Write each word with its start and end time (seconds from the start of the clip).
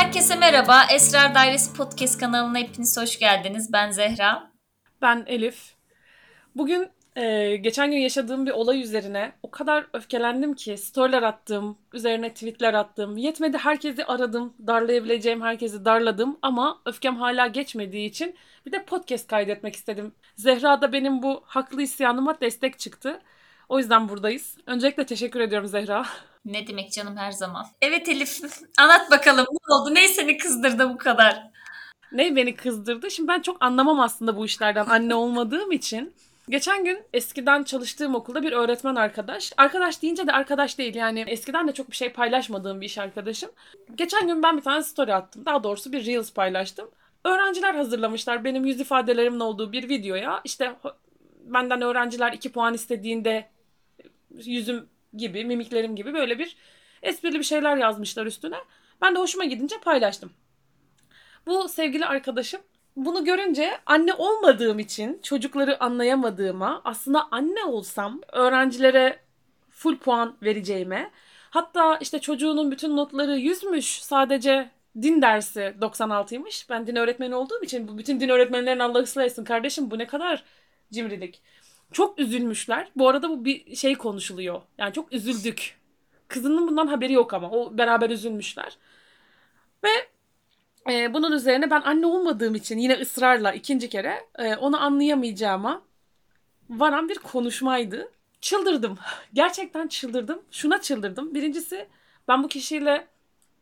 Herkese 0.00 0.36
merhaba. 0.36 0.84
Esrar 0.94 1.34
Dairesi 1.34 1.76
Podcast 1.76 2.20
kanalına 2.20 2.58
hepiniz 2.58 2.96
hoş 2.96 3.18
geldiniz. 3.18 3.72
Ben 3.72 3.90
Zehra. 3.90 4.50
Ben 5.02 5.24
Elif. 5.26 5.74
Bugün 6.56 6.88
e, 7.16 7.56
geçen 7.56 7.90
gün 7.90 7.98
yaşadığım 7.98 8.46
bir 8.46 8.50
olay 8.50 8.80
üzerine 8.80 9.32
o 9.42 9.50
kadar 9.50 9.86
öfkelendim 9.92 10.54
ki 10.54 10.76
storyler 10.76 11.22
attım, 11.22 11.78
üzerine 11.92 12.34
tweetler 12.34 12.74
attım. 12.74 13.16
Yetmedi 13.16 13.58
herkesi 13.58 14.04
aradım, 14.04 14.54
darlayabileceğim 14.66 15.42
herkesi 15.42 15.84
darladım 15.84 16.38
ama 16.42 16.80
öfkem 16.84 17.16
hala 17.16 17.46
geçmediği 17.46 18.08
için 18.08 18.34
bir 18.66 18.72
de 18.72 18.84
podcast 18.84 19.26
kaydetmek 19.26 19.76
istedim. 19.76 20.12
Zehra 20.36 20.82
da 20.82 20.92
benim 20.92 21.22
bu 21.22 21.42
haklı 21.46 21.82
isyanıma 21.82 22.40
destek 22.40 22.78
çıktı. 22.78 23.20
O 23.68 23.78
yüzden 23.78 24.08
buradayız. 24.08 24.56
Öncelikle 24.66 25.06
teşekkür 25.06 25.40
ediyorum 25.40 25.68
Zehra. 25.68 26.06
Ne 26.44 26.66
demek 26.66 26.92
canım 26.92 27.16
her 27.16 27.32
zaman. 27.32 27.66
Evet 27.82 28.08
Elif 28.08 28.40
anlat 28.78 29.10
bakalım 29.10 29.46
ne 29.68 29.74
oldu? 29.74 29.94
Ne 29.94 30.08
seni 30.08 30.38
kızdırdı 30.38 30.90
bu 30.90 30.98
kadar? 30.98 31.50
Ne 32.12 32.36
beni 32.36 32.56
kızdırdı? 32.56 33.10
Şimdi 33.10 33.28
ben 33.28 33.40
çok 33.40 33.62
anlamam 33.62 34.00
aslında 34.00 34.36
bu 34.36 34.46
işlerden 34.46 34.86
anne 34.86 35.14
olmadığım 35.14 35.72
için. 35.72 36.14
Geçen 36.48 36.84
gün 36.84 37.02
eskiden 37.12 37.62
çalıştığım 37.62 38.14
okulda 38.14 38.42
bir 38.42 38.52
öğretmen 38.52 38.94
arkadaş. 38.94 39.52
Arkadaş 39.56 40.02
deyince 40.02 40.26
de 40.26 40.32
arkadaş 40.32 40.78
değil 40.78 40.94
yani 40.94 41.24
eskiden 41.26 41.68
de 41.68 41.72
çok 41.72 41.90
bir 41.90 41.96
şey 41.96 42.12
paylaşmadığım 42.12 42.80
bir 42.80 42.86
iş 42.86 42.98
arkadaşım. 42.98 43.50
Geçen 43.94 44.26
gün 44.26 44.42
ben 44.42 44.56
bir 44.56 44.62
tane 44.62 44.82
story 44.82 45.14
attım. 45.14 45.44
Daha 45.46 45.64
doğrusu 45.64 45.92
bir 45.92 46.06
Reels 46.06 46.32
paylaştım. 46.32 46.90
Öğrenciler 47.24 47.74
hazırlamışlar 47.74 48.44
benim 48.44 48.66
yüz 48.66 48.80
ifadelerimin 48.80 49.40
olduğu 49.40 49.72
bir 49.72 49.88
videoya. 49.88 50.40
İşte 50.44 50.74
benden 51.44 51.82
öğrenciler 51.82 52.32
2 52.32 52.52
puan 52.52 52.74
istediğinde 52.74 53.48
yüzüm 54.44 54.88
gibi, 55.16 55.44
mimiklerim 55.44 55.96
gibi 55.96 56.14
böyle 56.14 56.38
bir 56.38 56.56
esprili 57.02 57.38
bir 57.38 57.44
şeyler 57.44 57.76
yazmışlar 57.76 58.26
üstüne. 58.26 58.56
Ben 59.02 59.14
de 59.14 59.18
hoşuma 59.18 59.44
gidince 59.44 59.76
paylaştım. 59.80 60.32
Bu 61.46 61.68
sevgili 61.68 62.06
arkadaşım 62.06 62.60
bunu 62.96 63.24
görünce 63.24 63.78
anne 63.86 64.14
olmadığım 64.14 64.78
için 64.78 65.20
çocukları 65.22 65.82
anlayamadığıma 65.82 66.82
aslında 66.84 67.28
anne 67.30 67.64
olsam 67.64 68.20
öğrencilere 68.32 69.18
full 69.70 69.96
puan 69.96 70.36
vereceğime 70.42 71.10
hatta 71.50 71.96
işte 71.96 72.18
çocuğunun 72.18 72.70
bütün 72.70 72.96
notları 72.96 73.36
yüzmüş 73.38 74.02
sadece 74.02 74.70
din 75.02 75.22
dersi 75.22 75.74
96'ymış. 75.80 76.70
Ben 76.70 76.86
din 76.86 76.96
öğretmeni 76.96 77.34
olduğum 77.34 77.62
için 77.62 77.88
bu 77.88 77.98
bütün 77.98 78.20
din 78.20 78.28
öğretmenlerin 78.28 78.78
Allah 78.78 78.98
ıslah 78.98 79.24
etsin 79.24 79.44
kardeşim 79.44 79.90
bu 79.90 79.98
ne 79.98 80.06
kadar 80.06 80.44
cimrilik. 80.92 81.42
Çok 81.92 82.18
üzülmüşler. 82.18 82.90
Bu 82.96 83.08
arada 83.08 83.28
bu 83.28 83.44
bir 83.44 83.76
şey 83.76 83.94
konuşuluyor. 83.94 84.62
Yani 84.78 84.92
çok 84.92 85.12
üzüldük. 85.12 85.80
Kızının 86.28 86.68
bundan 86.68 86.86
haberi 86.86 87.12
yok 87.12 87.34
ama. 87.34 87.50
O 87.50 87.78
beraber 87.78 88.10
üzülmüşler. 88.10 88.76
Ve 89.84 89.88
e, 90.90 91.14
bunun 91.14 91.32
üzerine 91.32 91.70
ben 91.70 91.80
anne 91.80 92.06
olmadığım 92.06 92.54
için 92.54 92.78
yine 92.78 92.94
ısrarla 92.94 93.52
ikinci 93.52 93.88
kere 93.88 94.28
e, 94.38 94.56
onu 94.56 94.82
anlayamayacağıma 94.82 95.82
varan 96.70 97.08
bir 97.08 97.18
konuşmaydı. 97.18 98.12
Çıldırdım. 98.40 98.98
Gerçekten 99.32 99.88
çıldırdım. 99.88 100.42
Şuna 100.50 100.80
çıldırdım. 100.80 101.34
Birincisi 101.34 101.88
ben 102.28 102.42
bu 102.42 102.48
kişiyle 102.48 103.06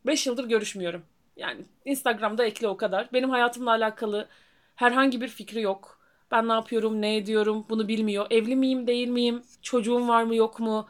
5 0.05 0.27
yıldır 0.27 0.49
görüşmüyorum. 0.49 1.03
Yani 1.37 1.61
Instagram'da 1.85 2.45
ekli 2.45 2.67
o 2.67 2.77
kadar. 2.77 3.09
Benim 3.13 3.29
hayatımla 3.29 3.71
alakalı 3.71 4.27
herhangi 4.75 5.21
bir 5.21 5.27
fikri 5.27 5.61
yok. 5.61 5.98
Ben 6.31 6.47
ne 6.47 6.53
yapıyorum, 6.53 7.01
ne 7.01 7.17
ediyorum 7.17 7.65
bunu 7.69 7.87
bilmiyor. 7.87 8.27
Evli 8.29 8.55
miyim, 8.55 8.87
değil 8.87 9.07
miyim? 9.07 9.41
Çocuğum 9.61 10.07
var 10.07 10.23
mı, 10.23 10.35
yok 10.35 10.59
mu? 10.59 10.87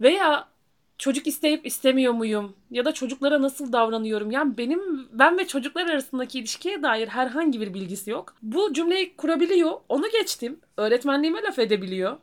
Veya 0.00 0.48
çocuk 0.98 1.26
isteyip 1.26 1.66
istemiyor 1.66 2.12
muyum? 2.12 2.56
Ya 2.70 2.84
da 2.84 2.94
çocuklara 2.94 3.42
nasıl 3.42 3.72
davranıyorum? 3.72 4.30
Yani 4.30 4.58
benim 4.58 5.08
ben 5.12 5.38
ve 5.38 5.46
çocuklar 5.46 5.86
arasındaki 5.86 6.38
ilişkiye 6.38 6.82
dair 6.82 7.08
herhangi 7.08 7.60
bir 7.60 7.74
bilgisi 7.74 8.10
yok. 8.10 8.34
Bu 8.42 8.72
cümleyi 8.72 9.16
kurabiliyor. 9.16 9.72
Onu 9.88 10.10
geçtim. 10.10 10.60
Öğretmenliğime 10.76 11.42
laf 11.42 11.58
edebiliyor. 11.58 12.16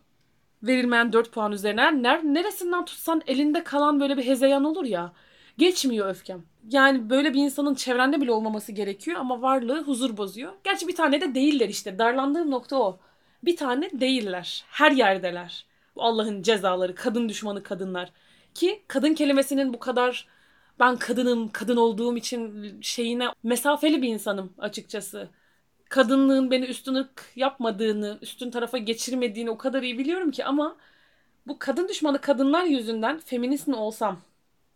Verilmeyen 0.63 1.13
4 1.13 1.31
puan 1.31 1.52
üzerine. 1.52 2.03
Ner 2.03 2.24
neresinden 2.24 2.86
tutsan 2.86 3.22
elinde 3.28 3.63
kalan 3.63 4.00
böyle 4.00 4.18
bir 4.18 4.25
hezeyan 4.25 4.63
olur 4.63 4.86
ya. 4.86 5.13
Geçmiyor 5.58 6.09
öfkem. 6.09 6.44
Yani 6.69 7.09
böyle 7.09 7.34
bir 7.34 7.40
insanın 7.40 7.75
çevrende 7.75 8.22
bile 8.22 8.31
olmaması 8.31 8.72
gerekiyor 8.72 9.19
ama 9.19 9.41
varlığı 9.41 9.84
huzur 9.84 10.18
bozuyor. 10.18 10.53
Gerçi 10.64 10.88
bir 10.88 10.96
tane 10.96 11.22
de 11.22 11.36
değiller 11.36 11.69
işte. 11.69 12.00
Darlandığım 12.00 12.52
nokta 12.52 12.78
o. 12.78 13.00
Bir 13.44 13.58
tane 13.58 13.90
değiller. 13.94 14.63
Her 14.68 14.92
yerdeler. 14.92 15.66
Bu 15.96 16.03
Allah'ın 16.03 16.42
cezaları, 16.42 16.96
kadın 16.96 17.30
düşmanı 17.30 17.63
kadınlar. 17.63 18.12
Ki 18.53 18.84
kadın 18.88 19.13
kelimesinin 19.13 19.74
bu 19.74 19.80
kadar 19.80 20.28
ben 20.80 20.96
kadınım, 20.97 21.50
kadın 21.52 21.78
olduğum 21.78 22.18
için 22.18 22.72
şeyine 22.81 23.28
mesafeli 23.44 24.02
bir 24.02 24.09
insanım 24.09 24.53
açıkçası. 24.58 25.30
Kadınlığın 25.90 26.52
beni 26.52 26.66
üstün 26.66 26.96
ırk 26.96 27.31
yapmadığını, 27.36 28.18
üstün 28.22 28.52
tarafa 28.52 28.78
geçirmediğini 28.78 29.50
o 29.50 29.58
kadar 29.58 29.84
iyi 29.84 29.97
biliyorum 29.97 30.31
ki 30.31 30.46
ama 30.46 30.78
bu 31.47 31.59
kadın 31.59 31.88
düşmanı 31.88 32.22
kadınlar 32.22 32.63
yüzünden 32.63 33.19
feminist 33.19 33.68
mi 33.68 33.75
olsam, 33.75 34.19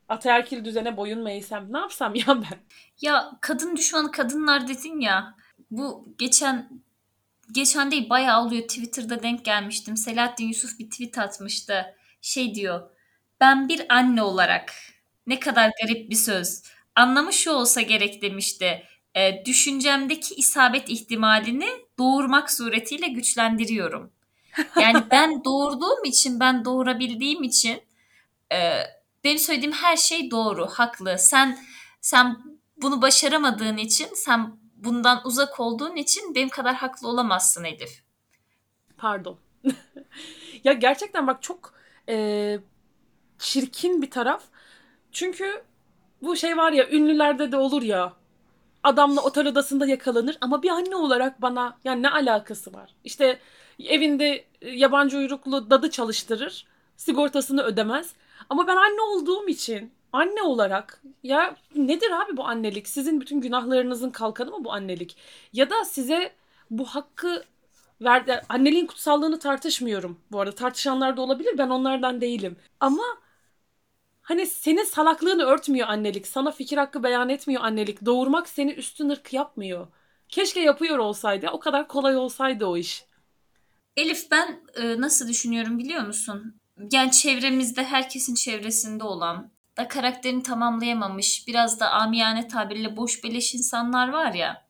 ataerkil 0.09 0.65
düzene 0.65 0.97
boyun 0.97 1.21
mu 1.21 1.29
eğsem, 1.29 1.67
ne 1.73 1.77
yapsam 1.79 2.15
ya 2.15 2.27
ben? 2.27 2.59
Ya 3.01 3.31
kadın 3.41 3.75
düşmanı 3.75 4.11
kadınlar 4.11 4.67
dedin 4.67 4.99
ya. 4.99 5.35
Bu 5.71 6.15
geçen 6.17 6.69
geçen 7.51 7.91
değil 7.91 8.09
bayağı 8.09 8.43
oluyor 8.43 8.63
Twitter'da 8.63 9.23
denk 9.23 9.45
gelmiştim. 9.45 9.97
Selahattin 9.97 10.47
Yusuf 10.47 10.79
bir 10.79 10.89
tweet 10.89 11.17
atmıştı. 11.17 11.85
Şey 12.21 12.55
diyor 12.55 12.89
ben 13.39 13.69
bir 13.69 13.85
anne 13.89 14.21
olarak 14.21 14.73
ne 15.27 15.39
kadar 15.39 15.71
garip 15.81 16.09
bir 16.09 16.15
söz. 16.15 16.63
Anlamı 16.95 17.33
şu 17.33 17.51
olsa 17.51 17.81
gerek 17.81 18.21
demişti. 18.21 18.83
E, 19.15 19.45
düşüncemdeki 19.45 20.35
isabet 20.35 20.89
ihtimalini 20.89 21.67
doğurmak 21.99 22.51
suretiyle 22.51 23.07
güçlendiriyorum. 23.07 24.11
Yani 24.81 25.03
ben 25.11 25.43
doğurduğum 25.45 26.03
için, 26.05 26.39
ben 26.39 26.65
doğurabildiğim 26.65 27.43
için 27.43 27.81
e, 28.53 28.81
benim 29.27 29.39
söylediğim 29.39 29.73
her 29.73 29.97
şey 29.97 30.31
doğru, 30.31 30.67
haklı. 30.67 31.17
Sen 31.17 31.59
sen 32.01 32.37
bunu 32.77 33.01
başaramadığın 33.01 33.77
için, 33.77 34.07
sen 34.13 34.57
bundan 34.75 35.21
uzak 35.25 35.59
olduğun 35.59 35.95
için 35.95 36.35
benim 36.35 36.49
kadar 36.49 36.75
haklı 36.75 37.07
olamazsın 37.07 37.63
Elif. 37.63 38.03
Pardon. 38.97 39.37
ya 40.63 40.73
gerçekten 40.73 41.27
bak 41.27 41.43
çok 41.43 41.73
e, 42.09 42.59
çirkin 43.39 44.01
bir 44.01 44.11
taraf. 44.11 44.43
Çünkü 45.11 45.63
bu 46.21 46.35
şey 46.35 46.57
var 46.57 46.71
ya 46.71 46.89
ünlülerde 46.89 47.51
de 47.51 47.57
olur 47.57 47.81
ya. 47.81 48.13
Adamla 48.83 49.21
otel 49.21 49.47
odasında 49.47 49.85
yakalanır 49.85 50.37
ama 50.41 50.63
bir 50.63 50.69
anne 50.69 50.95
olarak 50.95 51.41
bana 51.41 51.77
yani 51.83 52.01
ne 52.01 52.09
alakası 52.09 52.73
var? 52.73 52.95
İşte 53.03 53.39
evinde 53.79 54.45
e, 54.61 54.69
yabancı 54.69 55.17
uyruklu 55.17 55.69
dadı 55.69 55.91
çalıştırır. 55.91 56.65
Sigortasını 56.97 57.63
ödemez. 57.63 58.13
Ama 58.49 58.67
ben 58.67 58.75
anne 58.77 59.01
olduğum 59.01 59.47
için 59.49 59.91
anne 60.13 60.41
olarak 60.41 61.01
ya 61.23 61.55
nedir 61.75 62.11
abi 62.11 62.37
bu 62.37 62.45
annelik? 62.45 62.87
Sizin 62.87 63.21
bütün 63.21 63.41
günahlarınızın 63.41 64.09
kalkanı 64.11 64.51
mı 64.51 64.63
bu 64.63 64.73
annelik? 64.73 65.17
Ya 65.53 65.69
da 65.69 65.85
size 65.85 66.33
bu 66.71 66.85
hakkı 66.85 67.43
verdi. 68.01 68.41
Anneliğin 68.49 68.87
kutsallığını 68.87 69.39
tartışmıyorum 69.39 70.19
bu 70.31 70.39
arada. 70.39 70.55
Tartışanlar 70.55 71.17
da 71.17 71.21
olabilir. 71.21 71.57
Ben 71.57 71.69
onlardan 71.69 72.21
değilim. 72.21 72.57
Ama 72.79 73.03
Hani 74.21 74.47
senin 74.47 74.83
salaklığını 74.83 75.43
örtmüyor 75.43 75.87
annelik. 75.87 76.27
Sana 76.27 76.51
fikir 76.51 76.77
hakkı 76.77 77.03
beyan 77.03 77.29
etmiyor 77.29 77.61
annelik. 77.63 78.05
Doğurmak 78.05 78.49
seni 78.49 78.71
üstün 78.71 79.09
ırk 79.09 79.33
yapmıyor. 79.33 79.87
Keşke 80.29 80.59
yapıyor 80.59 80.97
olsaydı. 80.97 81.47
O 81.51 81.59
kadar 81.59 81.87
kolay 81.87 82.17
olsaydı 82.17 82.65
o 82.65 82.77
iş. 82.77 83.05
Elif 83.95 84.31
ben 84.31 84.61
e, 84.75 85.01
nasıl 85.01 85.27
düşünüyorum 85.27 85.79
biliyor 85.79 86.03
musun? 86.03 86.55
Yani 86.91 87.11
çevremizde 87.11 87.83
herkesin 87.83 88.35
çevresinde 88.35 89.03
olan 89.03 89.51
da 89.77 89.87
karakterini 89.87 90.43
tamamlayamamış 90.43 91.47
biraz 91.47 91.79
da 91.79 91.91
amiyane 91.91 92.47
tabirle 92.47 92.97
boş 92.97 93.23
beleş 93.23 93.55
insanlar 93.55 94.09
var 94.09 94.33
ya. 94.33 94.67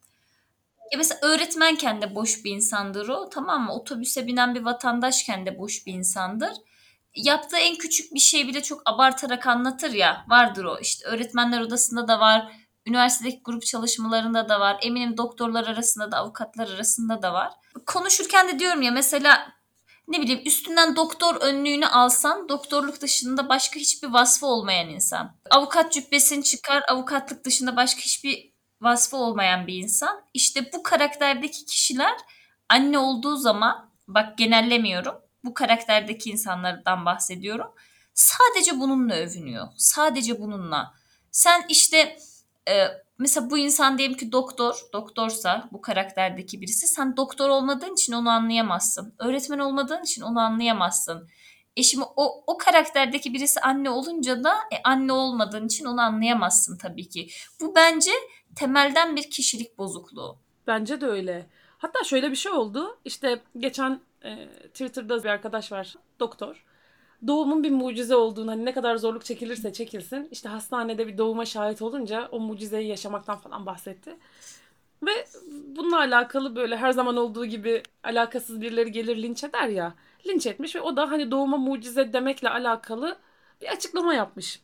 Ya 0.92 0.98
mesela 0.98 1.19
öğretmenken 1.21 2.01
de 2.01 2.15
boş 2.15 2.45
bir 2.45 2.51
insandır 2.51 3.07
o 3.07 3.30
tamam 3.30 3.63
mı? 3.63 3.74
Otobüse 3.74 4.27
binen 4.27 4.56
bir 4.56 4.62
vatandaşken 4.62 5.45
de 5.45 5.57
boş 5.57 5.86
bir 5.86 5.94
insandır 5.94 6.54
yaptığı 7.18 7.57
en 7.57 7.75
küçük 7.75 8.13
bir 8.13 8.19
şey 8.19 8.48
bile 8.48 8.63
çok 8.63 8.81
abartarak 8.86 9.48
anlatır 9.48 9.94
ya. 9.94 10.25
Vardır 10.30 10.65
o. 10.65 10.80
İşte 10.81 11.07
öğretmenler 11.07 11.62
odasında 11.62 12.07
da 12.07 12.19
var. 12.19 12.51
Üniversitedeki 12.86 13.42
grup 13.44 13.65
çalışmalarında 13.65 14.50
da 14.50 14.59
var. 14.59 14.77
Eminim 14.81 15.18
doktorlar 15.18 15.68
arasında 15.68 16.12
da 16.12 16.18
avukatlar 16.18 16.69
arasında 16.69 17.21
da 17.21 17.33
var. 17.33 17.54
Konuşurken 17.86 18.48
de 18.48 18.59
diyorum 18.59 18.81
ya 18.81 18.92
mesela 18.92 19.54
ne 20.07 20.21
bileyim 20.21 20.42
üstünden 20.45 20.95
doktor 20.95 21.36
önlüğünü 21.36 21.88
alsan 21.88 22.50
doktorluk 22.50 23.01
dışında 23.01 23.50
başka 23.50 23.80
hiçbir 23.80 24.07
vasfı 24.07 24.45
olmayan 24.45 24.89
insan. 24.89 25.36
Avukat 25.50 25.94
cübbesini 25.94 26.44
çıkar 26.44 26.83
avukatlık 26.89 27.45
dışında 27.45 27.75
başka 27.75 28.01
hiçbir 28.01 28.51
vasfı 28.81 29.18
olmayan 29.18 29.68
bir 29.68 29.83
insan. 29.83 30.21
İşte 30.33 30.74
bu 30.74 30.83
karakterdeki 30.83 31.65
kişiler 31.65 32.18
anne 32.69 33.00
olduğu 33.00 33.36
zaman 33.36 33.89
bak 34.07 34.38
genellemiyorum 34.38 35.15
bu 35.44 35.54
karakterdeki 35.54 36.30
insanlardan 36.30 37.06
bahsediyorum. 37.06 37.71
Sadece 38.13 38.80
bununla 38.80 39.15
övünüyor. 39.15 39.68
Sadece 39.77 40.39
bununla. 40.42 40.94
Sen 41.31 41.65
işte 41.69 42.18
e, 42.69 42.88
mesela 43.19 43.49
bu 43.49 43.57
insan 43.57 43.97
diyelim 43.97 44.17
ki 44.17 44.31
doktor, 44.31 44.81
doktorsa 44.93 45.69
bu 45.71 45.81
karakterdeki 45.81 46.61
birisi 46.61 46.87
sen 46.87 47.17
doktor 47.17 47.49
olmadığın 47.49 47.93
için 47.93 48.13
onu 48.13 48.29
anlayamazsın. 48.29 49.13
Öğretmen 49.19 49.59
olmadığın 49.59 50.03
için 50.03 50.21
onu 50.21 50.39
anlayamazsın. 50.39 51.29
E 51.75 51.83
şimdi 51.83 52.05
o, 52.15 52.43
o 52.47 52.57
karakterdeki 52.57 53.33
birisi 53.33 53.59
anne 53.59 53.89
olunca 53.89 54.43
da 54.43 54.53
e, 54.71 54.75
anne 54.83 55.11
olmadığın 55.13 55.67
için 55.67 55.85
onu 55.85 56.01
anlayamazsın 56.01 56.77
tabii 56.77 57.09
ki. 57.09 57.27
Bu 57.61 57.75
bence 57.75 58.11
temelden 58.55 59.15
bir 59.15 59.29
kişilik 59.29 59.77
bozukluğu. 59.77 60.37
Bence 60.67 61.01
de 61.01 61.05
öyle. 61.05 61.49
Hatta 61.77 62.03
şöyle 62.03 62.31
bir 62.31 62.35
şey 62.35 62.51
oldu. 62.51 62.99
İşte 63.05 63.41
geçen 63.57 64.01
e, 64.23 64.47
Twitter'da 64.47 65.23
bir 65.23 65.29
arkadaş 65.29 65.71
var, 65.71 65.95
doktor. 66.19 66.65
Doğumun 67.27 67.63
bir 67.63 67.71
mucize 67.71 68.15
olduğunu, 68.15 68.51
hani 68.51 68.65
ne 68.65 68.73
kadar 68.73 68.95
zorluk 68.95 69.25
çekilirse 69.25 69.73
çekilsin, 69.73 70.27
işte 70.31 70.49
hastanede 70.49 71.07
bir 71.07 71.17
doğuma 71.17 71.45
şahit 71.45 71.81
olunca 71.81 72.27
o 72.31 72.39
mucizeyi 72.39 72.87
yaşamaktan 72.87 73.37
falan 73.37 73.65
bahsetti. 73.65 74.17
Ve 75.03 75.27
bununla 75.75 75.97
alakalı 75.97 76.55
böyle 76.55 76.77
her 76.77 76.91
zaman 76.91 77.17
olduğu 77.17 77.45
gibi 77.45 77.83
alakasız 78.03 78.61
birileri 78.61 78.91
gelir 78.91 79.23
linç 79.23 79.43
eder 79.43 79.67
ya. 79.67 79.93
Linç 80.27 80.45
etmiş 80.47 80.75
ve 80.75 80.81
o 80.81 80.95
da 80.97 81.11
hani 81.11 81.31
doğuma 81.31 81.57
mucize 81.57 82.13
demekle 82.13 82.49
alakalı 82.49 83.17
bir 83.61 83.67
açıklama 83.67 84.13
yapmış. 84.13 84.61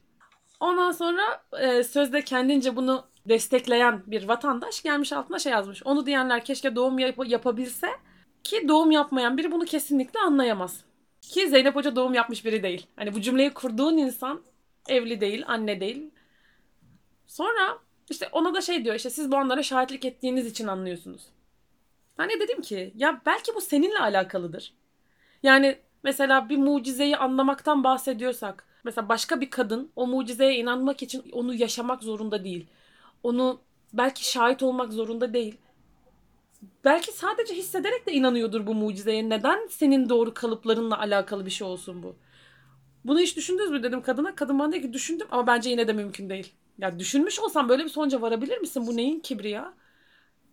Ondan 0.60 0.92
sonra 0.92 1.44
e, 1.60 1.84
sözde 1.84 2.22
kendince 2.24 2.76
bunu 2.76 3.06
destekleyen 3.26 4.04
bir 4.08 4.28
vatandaş 4.28 4.84
gelmiş 4.84 5.14
altına 5.14 5.40
şey 5.40 5.52
yazmış. 5.52 5.84
Onu 5.86 6.06
diyenler 6.06 6.46
keşke 6.46 6.76
doğum 6.76 7.00
yap- 7.00 7.28
yapabilse 7.30 7.88
ki 8.44 8.68
doğum 8.68 8.92
yapmayan 8.92 9.38
biri 9.38 9.52
bunu 9.52 9.66
kesinlikle 9.66 10.20
anlayamaz. 10.20 10.84
Ki 11.32 11.50
Zeynep 11.50 11.76
Hoca 11.76 11.96
doğum 11.96 12.14
yapmış 12.14 12.46
biri 12.46 12.64
değil. 12.64 12.88
Hani 12.96 13.16
bu 13.16 13.22
cümleyi 13.22 13.54
kurduğun 13.54 13.98
insan 13.98 14.42
evli 14.90 15.22
değil, 15.22 15.44
anne 15.48 15.80
değil. 15.80 16.10
Sonra 17.28 17.78
işte 18.10 18.30
ona 18.32 18.54
da 18.54 18.62
şey 18.62 18.84
diyor 18.84 18.96
işte 18.96 19.10
siz 19.10 19.32
bu 19.32 19.38
anlara 19.38 19.64
şahitlik 19.64 20.06
ettiğiniz 20.06 20.48
için 20.48 20.68
anlıyorsunuz. 20.68 21.22
Hani 22.18 22.40
dedim 22.40 22.62
ki 22.62 22.94
ya 22.96 23.22
belki 23.26 23.56
bu 23.56 23.62
seninle 23.62 24.00
alakalıdır. 24.00 24.74
Yani 25.44 25.78
mesela 26.04 26.50
bir 26.50 26.58
mucizeyi 26.58 27.18
anlamaktan 27.18 27.84
bahsediyorsak 27.84 28.66
mesela 28.84 29.10
başka 29.10 29.42
bir 29.42 29.50
kadın 29.50 29.92
o 29.96 30.08
mucizeye 30.08 30.56
inanmak 30.56 31.04
için 31.04 31.32
onu 31.32 31.54
yaşamak 31.54 32.04
zorunda 32.04 32.44
değil. 32.44 32.68
Onu 33.24 33.62
belki 33.94 34.32
şahit 34.32 34.64
olmak 34.64 34.94
zorunda 34.94 35.34
değil. 35.34 35.58
Belki 36.86 37.12
sadece 37.12 37.54
hissederek 37.56 38.08
de 38.08 38.12
inanıyordur 38.12 38.68
bu 38.68 38.74
mucizeye. 38.74 39.30
Neden 39.30 39.68
senin 39.68 40.10
doğru 40.10 40.34
kalıplarınla 40.34 41.00
alakalı 41.00 41.46
bir 41.46 41.52
şey 41.52 41.68
olsun 41.68 42.04
bu? 42.04 42.16
Bunu 43.06 43.20
hiç 43.20 43.38
düşündünüz 43.38 43.72
mü 43.72 43.84
dedim 43.84 44.02
kadına. 44.02 44.36
Kadın 44.36 44.60
bana 44.60 44.72
dedi 44.72 44.82
ki 44.82 44.94
düşündüm 44.94 45.28
ama 45.32 45.48
bence 45.48 45.70
yine 45.70 45.88
de 45.88 45.94
mümkün 45.94 46.30
değil. 46.30 46.54
Ya 46.78 47.00
düşünmüş 47.00 47.40
olsam 47.40 47.70
böyle 47.70 47.84
bir 47.84 47.90
sonuca 47.90 48.22
varabilir 48.22 48.58
misin? 48.58 48.88
Bu 48.88 48.98
neyin 48.98 49.20
kibri 49.20 49.50
ya? 49.50 49.74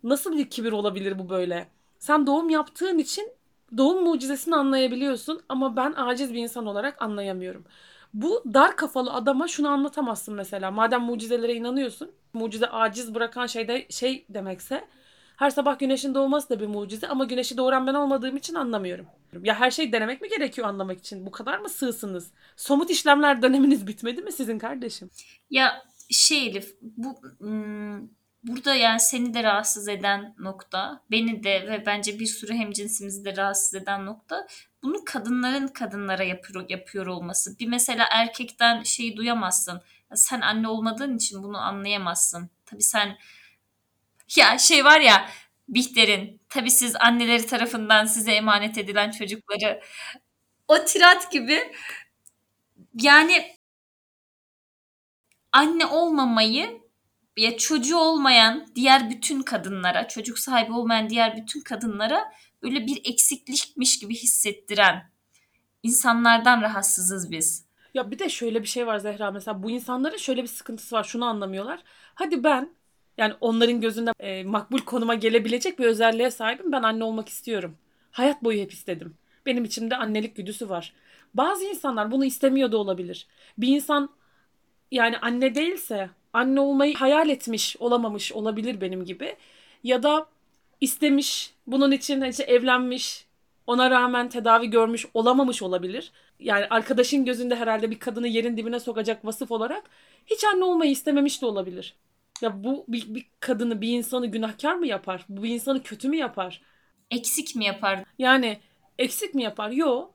Nasıl 0.03 0.39
bir 0.39 0.51
kibir 0.51 0.73
olabilir 0.73 1.19
bu 1.19 1.29
böyle? 1.29 1.69
Sen 1.99 2.27
doğum 2.27 2.51
yaptığın 2.51 2.99
için 2.99 3.33
doğum 3.77 4.05
mucizesini 4.05 4.57
anlayabiliyorsun 4.57 5.43
ama 5.49 5.77
ben 5.77 5.93
aciz 5.97 6.35
bir 6.35 6.39
insan 6.39 6.67
olarak 6.67 7.03
anlayamıyorum. 7.03 7.65
Bu 8.15 8.45
dar 8.55 8.77
kafalı 8.77 9.13
adama 9.13 9.49
şunu 9.49 9.69
anlatamazsın 9.69 10.35
mesela. 10.35 10.71
Madem 10.71 11.03
mucizelere 11.03 11.55
inanıyorsun, 11.55 12.13
mucize 12.33 12.67
aciz 12.67 13.15
bırakan 13.15 13.47
şey 13.47 13.69
de 13.69 13.87
şey 13.91 14.25
demekse 14.29 14.85
her 15.41 15.51
sabah 15.51 15.79
güneşin 15.79 16.15
doğması 16.15 16.49
da 16.51 16.61
bir 16.61 16.67
mucize 16.67 17.09
ama 17.09 17.25
güneşi 17.25 17.57
doğuran 17.57 17.87
ben 17.87 17.95
olmadığım 17.95 18.37
için 18.37 18.55
anlamıyorum. 18.55 19.07
Ya 19.43 19.61
her 19.61 19.71
şey 19.71 19.93
denemek 19.93 20.23
mi 20.23 20.29
gerekiyor 20.29 20.69
anlamak 20.69 20.99
için? 20.99 21.27
Bu 21.27 21.31
kadar 21.31 21.59
mı 21.59 21.69
sığsınız? 21.69 22.31
Somut 22.57 22.91
işlemler 22.91 23.43
döneminiz 23.43 23.87
bitmedi 23.87 24.23
mi 24.23 24.33
sizin 24.33 24.59
kardeşim? 24.59 25.11
Ya 25.51 25.85
şey 26.11 26.47
Elif 26.47 26.77
bu 26.81 27.21
hmm, 27.39 28.09
burada 28.45 28.75
yani 28.75 29.01
seni 29.01 29.35
de 29.35 29.43
rahatsız 29.43 29.89
eden 29.89 30.35
nokta 30.39 31.03
beni 31.11 31.45
de 31.45 31.67
ve 31.69 31.87
bence 31.87 32.19
bir 32.19 32.27
sürü 32.27 32.55
hemcinsimizi 32.55 33.25
de 33.25 33.37
rahatsız 33.37 33.75
eden 33.75 34.07
nokta 34.07 34.47
bunu 34.83 35.05
kadınların 35.07 35.69
kadınlara 35.69 36.25
yapıyor, 36.25 36.67
yapıyor 36.69 37.07
olması. 37.07 37.59
Bir 37.59 37.67
mesela 37.67 38.07
erkekten 38.11 38.83
şeyi 38.83 39.17
duyamazsın. 39.17 39.81
Sen 40.15 40.41
anne 40.41 40.69
olmadığın 40.69 41.17
için 41.17 41.43
bunu 41.43 41.59
anlayamazsın. 41.59 42.51
Tabii 42.67 42.83
sen 42.83 43.17
ya 44.37 44.59
şey 44.59 44.85
var 44.85 45.01
ya 45.01 45.29
Bihter'in 45.69 46.41
tabii 46.49 46.71
siz 46.71 46.97
anneleri 46.97 47.47
tarafından 47.47 48.05
size 48.05 48.33
emanet 48.33 48.79
edilen 48.79 49.11
çocukları 49.11 49.81
o 50.69 50.85
tirat 50.85 51.33
gibi 51.33 51.73
yani 52.95 53.57
anne 55.53 55.87
olmamayı 55.87 56.81
ya 57.37 57.57
çocuğu 57.57 57.97
olmayan 57.97 58.67
diğer 58.75 59.11
bütün 59.11 59.43
kadınlara, 59.43 60.09
çocuk 60.09 60.39
sahibi 60.39 60.73
olmayan 60.73 61.11
diğer 61.11 61.37
bütün 61.37 61.61
kadınlara 61.61 62.33
böyle 62.63 62.87
bir 62.87 63.01
eksiklikmiş 63.05 63.99
gibi 63.99 64.15
hissettiren 64.15 65.11
insanlardan 65.83 66.63
rahatsızız 66.63 67.31
biz. 67.31 67.67
Ya 67.95 68.11
bir 68.11 68.19
de 68.19 68.29
şöyle 68.29 68.63
bir 68.63 68.69
şey 68.69 68.87
var 68.87 68.99
Zehra 68.99 69.31
mesela 69.31 69.63
bu 69.63 69.71
insanların 69.71 70.17
şöyle 70.17 70.43
bir 70.43 70.49
sıkıntısı 70.49 70.97
var 70.97 71.05
şunu 71.05 71.25
anlamıyorlar. 71.25 71.83
Hadi 72.15 72.45
ben 72.45 72.75
yani 73.21 73.35
onların 73.41 73.81
gözünde 73.81 74.13
e, 74.21 74.45
makbul 74.45 74.79
konuma 74.79 75.15
gelebilecek 75.15 75.79
bir 75.79 75.85
özelliğe 75.85 76.31
sahibim 76.31 76.73
ben 76.73 76.83
anne 76.83 77.05
olmak 77.05 77.29
istiyorum. 77.29 77.77
Hayat 78.11 78.45
boyu 78.45 78.61
hep 78.61 78.73
istedim. 78.73 79.15
Benim 79.47 79.65
içimde 79.65 79.97
annelik 79.97 80.37
güdüsü 80.37 80.69
var. 80.69 80.93
Bazı 81.35 81.65
insanlar 81.65 82.11
bunu 82.11 82.25
istemiyor 82.25 82.73
da 82.73 82.79
olabilir. 82.79 83.27
Bir 83.59 83.69
insan 83.69 84.09
yani 84.91 85.19
anne 85.19 85.55
değilse 85.55 86.11
anne 86.33 86.61
olmayı 86.61 86.95
hayal 86.95 87.29
etmiş 87.29 87.77
olamamış 87.77 88.33
olabilir 88.33 88.81
benim 88.81 89.05
gibi. 89.05 89.37
Ya 89.85 90.03
da 90.03 90.27
istemiş 90.81 91.55
bunun 91.67 91.93
için 91.93 92.23
işte 92.23 92.43
evlenmiş 92.43 93.27
ona 93.67 93.91
rağmen 93.91 94.29
tedavi 94.29 94.71
görmüş 94.71 95.07
olamamış 95.15 95.63
olabilir. 95.63 96.13
Yani 96.39 96.67
arkadaşın 96.71 97.25
gözünde 97.25 97.57
herhalde 97.57 97.91
bir 97.91 97.99
kadını 97.99 98.29
yerin 98.29 98.57
dibine 98.57 98.81
sokacak 98.81 99.25
vasıf 99.25 99.51
olarak 99.53 99.85
hiç 100.27 100.45
anne 100.45 100.65
olmayı 100.65 100.91
istememiş 100.91 101.43
de 101.43 101.47
olabilir. 101.47 101.95
Ya 102.43 102.65
bu 102.65 102.85
bir, 102.89 103.15
bir 103.15 103.27
kadını 103.41 103.81
bir 103.81 103.89
insanı 103.89 104.27
günahkar 104.27 104.75
mı 104.75 104.87
yapar? 104.87 105.25
Bu 105.29 105.43
bir 105.43 105.49
insanı 105.51 105.83
kötü 105.83 106.09
mü 106.09 106.17
yapar? 106.17 106.63
Eksik 107.11 107.57
mi 107.57 107.65
yapar? 107.65 108.05
Yani 108.19 108.61
eksik 108.99 109.35
mi 109.35 109.43
yapar? 109.43 109.71
Yo. 109.71 110.11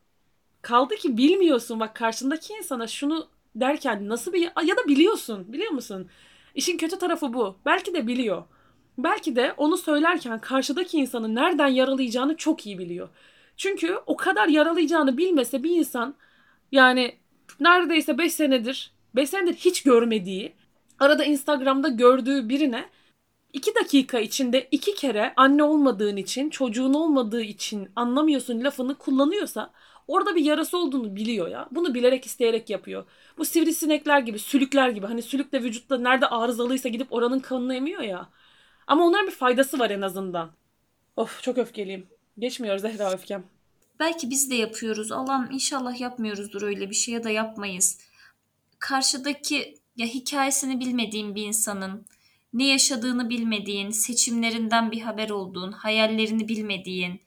Kaldı 0.61 0.95
ki 0.95 1.17
bilmiyorsun 1.17 1.79
bak 1.79 1.95
karşındaki 1.95 2.53
insana 2.53 2.87
şunu 2.87 3.27
derken 3.55 4.09
nasıl 4.09 4.33
bir 4.33 4.41
ya 4.41 4.77
da 4.77 4.87
biliyorsun 4.87 5.53
biliyor 5.53 5.71
musun? 5.71 6.09
İşin 6.55 6.77
kötü 6.77 6.99
tarafı 6.99 7.33
bu. 7.33 7.57
Belki 7.65 7.93
de 7.93 8.07
biliyor. 8.07 8.43
Belki 8.97 9.35
de 9.35 9.53
onu 9.57 9.77
söylerken 9.77 10.41
karşıdaki 10.41 10.97
insanı 10.97 11.35
nereden 11.35 11.67
yaralayacağını 11.67 12.37
çok 12.37 12.65
iyi 12.65 12.79
biliyor. 12.79 13.09
Çünkü 13.57 13.99
o 14.05 14.17
kadar 14.17 14.47
yaralayacağını 14.47 15.17
bilmese 15.17 15.63
bir 15.63 15.71
insan 15.77 16.15
yani 16.71 17.15
neredeyse 17.59 18.17
5 18.17 18.33
senedir 18.33 18.91
5 19.15 19.29
senedir 19.29 19.53
hiç 19.55 19.83
görmediği 19.83 20.53
arada 20.99 21.25
Instagram'da 21.25 21.87
gördüğü 21.87 22.49
birine 22.49 22.89
2 23.53 23.75
dakika 23.75 24.19
içinde 24.19 24.67
iki 24.71 24.95
kere 24.95 25.33
anne 25.37 25.63
olmadığın 25.63 26.17
için 26.17 26.49
çocuğun 26.49 26.93
olmadığı 26.93 27.41
için 27.41 27.89
anlamıyorsun 27.95 28.63
lafını 28.63 28.95
kullanıyorsa 28.95 29.71
orada 30.07 30.35
bir 30.35 30.45
yarası 30.45 30.77
olduğunu 30.77 31.15
biliyor 31.15 31.47
ya. 31.47 31.67
Bunu 31.71 31.93
bilerek 31.93 32.25
isteyerek 32.25 32.69
yapıyor. 32.69 33.05
Bu 33.37 33.45
sivrisinekler 33.45 34.19
gibi, 34.19 34.39
sülükler 34.39 34.89
gibi. 34.89 35.05
Hani 35.05 35.21
sülük 35.21 35.51
de 35.51 35.63
vücutta 35.63 35.97
nerede 35.97 36.27
arızalıysa 36.27 36.89
gidip 36.89 37.13
oranın 37.13 37.39
kanını 37.39 37.75
emiyor 37.75 38.01
ya. 38.01 38.29
Ama 38.87 39.05
onların 39.05 39.27
bir 39.27 39.31
faydası 39.31 39.79
var 39.79 39.89
en 39.89 40.01
azından. 40.01 40.51
Of 41.15 41.43
çok 41.43 41.57
öfkeliyim. 41.57 42.07
Geçmiyor 42.39 42.77
Zehra 42.77 43.11
öfkem. 43.11 43.43
Belki 43.99 44.29
biz 44.29 44.51
de 44.51 44.55
yapıyoruz. 44.55 45.11
Allah'ım 45.11 45.51
inşallah 45.51 45.99
yapmıyoruzdur 45.99 46.61
öyle 46.61 46.89
bir 46.89 46.95
şey 46.95 47.13
ya 47.13 47.23
da 47.23 47.29
yapmayız. 47.29 47.99
Karşıdaki 48.79 49.75
ya 49.95 50.05
hikayesini 50.05 50.79
bilmediğin 50.79 51.35
bir 51.35 51.43
insanın 51.43 52.05
ne 52.53 52.67
yaşadığını 52.67 53.29
bilmediğin, 53.29 53.89
seçimlerinden 53.89 54.91
bir 54.91 55.01
haber 55.01 55.29
olduğun, 55.29 55.71
hayallerini 55.71 56.47
bilmediğin, 56.47 57.21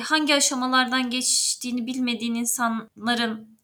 hangi 0.00 0.34
aşamalardan 0.34 1.10
geçtiğini 1.10 1.86
bilmediğin 1.86 2.34
insanların 2.34 3.58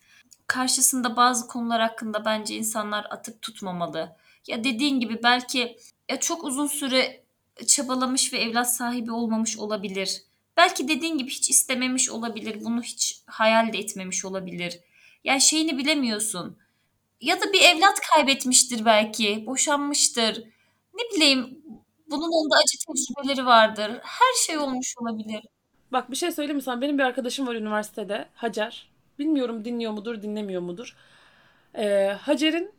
karşısında 0.47 1.17
bazı 1.17 1.47
konular 1.47 1.81
hakkında 1.81 2.25
bence 2.25 2.57
insanlar 2.57 3.07
atıp 3.11 3.43
tutmamalı. 3.43 4.17
Ya 4.47 4.65
dediğin 4.65 5.01
gibi 5.01 5.23
belki 5.23 5.77
ya 6.09 6.21
çok 6.21 6.45
uzun 6.45 6.67
süre 6.67 7.23
çabalamış 7.67 8.33
ve 8.33 8.39
evlat 8.39 8.77
sahibi 8.77 9.13
olmamış 9.13 9.59
olabilir. 9.59 10.23
Belki 10.57 10.89
dediğin 10.89 11.19
gibi 11.19 11.31
hiç 11.31 11.51
istememiş 11.51 12.11
olabilir. 12.11 12.65
Bunu 12.65 12.83
hiç 12.83 13.23
hayal 13.27 13.73
de 13.73 13.79
etmemiş 13.79 14.25
olabilir. 14.25 14.81
Yani 15.25 15.41
şeyini 15.41 15.79
bilemiyorsun. 15.79 16.57
Ya 17.21 17.41
da 17.41 17.53
bir 17.53 17.61
evlat 17.61 18.01
kaybetmiştir 18.01 18.85
belki. 18.85 19.47
Boşanmıştır. 19.47 20.45
Ne 20.95 21.17
bileyim 21.17 21.63
bunun 22.11 22.31
onda 22.33 22.57
acı 22.57 22.79
tecrübeleri 22.87 23.47
vardır. 23.47 23.91
Her 24.03 24.35
şey 24.47 24.59
olmuş 24.59 24.95
olabilir. 25.01 25.43
Bak 25.93 26.11
bir 26.11 26.17
şey 26.17 26.33
söyleyeyim 26.33 26.57
mi 26.57 26.63
sana? 26.63 26.81
Benim 26.81 26.99
bir 26.99 27.03
arkadaşım 27.03 27.47
var 27.47 27.55
üniversitede. 27.55 28.29
Hacer. 28.35 28.91
Bilmiyorum 29.19 29.65
dinliyor 29.65 29.93
mudur, 29.93 30.23
dinlemiyor 30.23 30.63
mudur. 30.63 30.97
Ee, 31.75 32.17
Hacer'in 32.21 32.73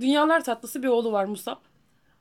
dünyalar 0.00 0.44
tatlısı 0.44 0.82
bir 0.82 0.88
oğlu 0.88 1.12
var 1.12 1.24
Musab. 1.24 1.58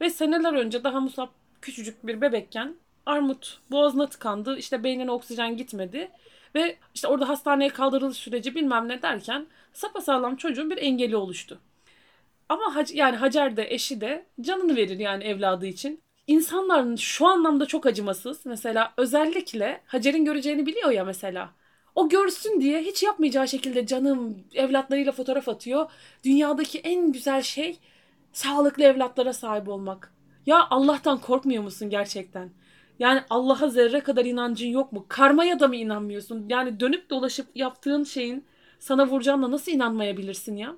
Ve 0.02 0.10
seneler 0.10 0.54
önce 0.54 0.84
daha 0.84 1.00
Musab 1.00 1.30
küçücük 1.62 2.08
bir 2.08 2.22
bebekken 2.22 2.76
armut 3.06 3.60
boğazına 3.72 4.10
tıkandı. 4.10 4.58
İşte 4.58 4.84
beynine 4.84 5.12
oksijen 5.12 5.58
gitmedi. 5.58 6.12
Ve 6.56 6.78
işte 6.96 7.08
orada 7.08 7.30
hastaneye 7.30 7.70
kaldırılış 7.70 8.18
süreci 8.18 8.56
bilmem 8.56 8.88
ne 8.88 9.02
derken 9.02 9.48
sapasağlam 9.74 10.36
çocuğun 10.36 10.70
bir 10.70 10.78
engeli 10.78 11.16
oluştu. 11.16 11.60
Ama 12.50 12.76
Hac- 12.76 12.96
yani 12.96 13.16
Hacer 13.16 13.58
de 13.58 13.68
eşi 13.74 14.02
de 14.02 14.26
canını 14.42 14.76
verir 14.76 15.00
yani 15.00 15.24
evladı 15.24 15.66
için. 15.66 16.04
İnsanların 16.28 16.96
şu 16.96 17.28
anlamda 17.28 17.66
çok 17.66 17.86
acımasız. 17.86 18.46
Mesela 18.46 18.94
özellikle 18.98 19.82
Hacer'in 19.86 20.26
göreceğini 20.26 20.66
biliyor 20.66 20.92
ya 20.92 21.04
mesela. 21.06 21.50
O 21.96 22.10
görsün 22.10 22.62
diye 22.62 22.82
hiç 22.82 23.04
yapmayacağı 23.04 23.48
şekilde 23.48 23.86
canım 23.86 24.44
evlatlarıyla 24.54 25.12
fotoğraf 25.12 25.50
atıyor. 25.50 25.92
Dünyadaki 26.24 26.80
en 26.80 27.12
güzel 27.12 27.42
şey 27.42 27.80
sağlıklı 28.34 28.84
evlatlara 28.84 29.34
sahip 29.34 29.68
olmak. 29.70 30.14
Ya 30.46 30.68
Allah'tan 30.70 31.22
korkmuyor 31.22 31.64
musun 31.64 31.90
gerçekten? 31.90 32.50
Yani 33.00 33.22
Allah'a 33.30 33.70
zerre 33.70 34.00
kadar 34.00 34.26
inancın 34.26 34.68
yok 34.68 34.92
mu? 34.92 35.06
Karmaya 35.10 35.60
da 35.60 35.68
mı 35.68 35.76
inanmıyorsun? 35.76 36.46
Yani 36.50 36.80
dönüp 36.80 37.10
dolaşıp 37.10 37.48
yaptığın 37.56 38.04
şeyin 38.04 38.46
sana 38.80 39.08
vuracağına 39.08 39.52
nasıl 39.52 39.72
inanmayabilirsin 39.72 40.56
ya? 40.58 40.76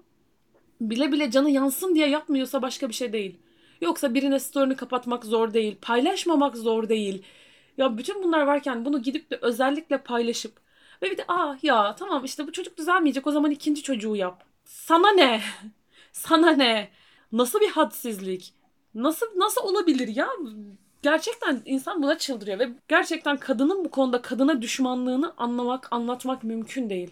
Bile 0.81 1.11
bile 1.11 1.31
canı 1.31 1.49
yansın 1.49 1.95
diye 1.95 2.07
yapmıyorsa 2.09 2.61
başka 2.61 2.89
bir 2.89 2.93
şey 2.93 3.13
değil. 3.13 3.39
Yoksa 3.81 4.13
birine 4.13 4.39
story'ni 4.39 4.75
kapatmak 4.75 5.25
zor 5.25 5.53
değil. 5.53 5.77
Paylaşmamak 5.81 6.57
zor 6.57 6.89
değil. 6.89 7.23
Ya 7.77 7.97
bütün 7.97 8.23
bunlar 8.23 8.41
varken 8.43 8.85
bunu 8.85 9.01
gidip 9.01 9.31
de 9.31 9.39
özellikle 9.41 9.97
paylaşıp 9.97 10.53
ve 11.01 11.11
bir 11.11 11.17
de 11.17 11.25
ah 11.27 11.63
ya 11.63 11.95
tamam 11.95 12.25
işte 12.25 12.47
bu 12.47 12.51
çocuk 12.51 12.77
düzelmeyecek 12.77 13.27
o 13.27 13.31
zaman 13.31 13.51
ikinci 13.51 13.83
çocuğu 13.83 14.15
yap. 14.15 14.43
Sana 14.65 15.11
ne? 15.11 15.41
Sana 16.11 16.51
ne? 16.51 16.89
Nasıl 17.31 17.59
bir 17.59 17.69
hadsizlik? 17.69 18.53
Nasıl 18.95 19.25
nasıl 19.35 19.61
olabilir 19.63 20.07
ya? 20.07 20.29
Gerçekten 21.01 21.61
insan 21.65 22.03
buna 22.03 22.17
çıldırıyor 22.17 22.59
ve 22.59 22.69
gerçekten 22.87 23.37
kadının 23.37 23.85
bu 23.85 23.91
konuda 23.91 24.21
kadına 24.21 24.61
düşmanlığını 24.61 25.33
anlamak, 25.37 25.87
anlatmak 25.91 26.43
mümkün 26.43 26.89
değil. 26.89 27.11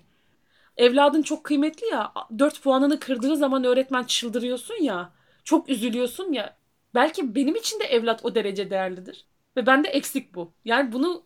Evladın 0.78 1.22
çok 1.22 1.44
kıymetli 1.44 1.88
ya. 1.88 2.14
4 2.40 2.62
puanını 2.64 3.00
kırdığı 3.00 3.38
zaman 3.38 3.64
öğretmen 3.64 4.04
çıldırıyorsun 4.04 4.84
ya. 4.84 5.14
Çok 5.44 5.70
üzülüyorsun 5.70 6.34
ya. 6.34 6.58
Belki 6.96 7.36
benim 7.36 7.56
için 7.56 7.80
de 7.80 7.84
evlat 7.84 8.26
o 8.26 8.36
derece 8.36 8.70
değerlidir. 8.70 9.26
Ve 9.58 9.66
bende 9.66 9.90
eksik 9.90 10.36
bu. 10.36 10.54
Yani 10.66 10.92
bunu 10.92 11.24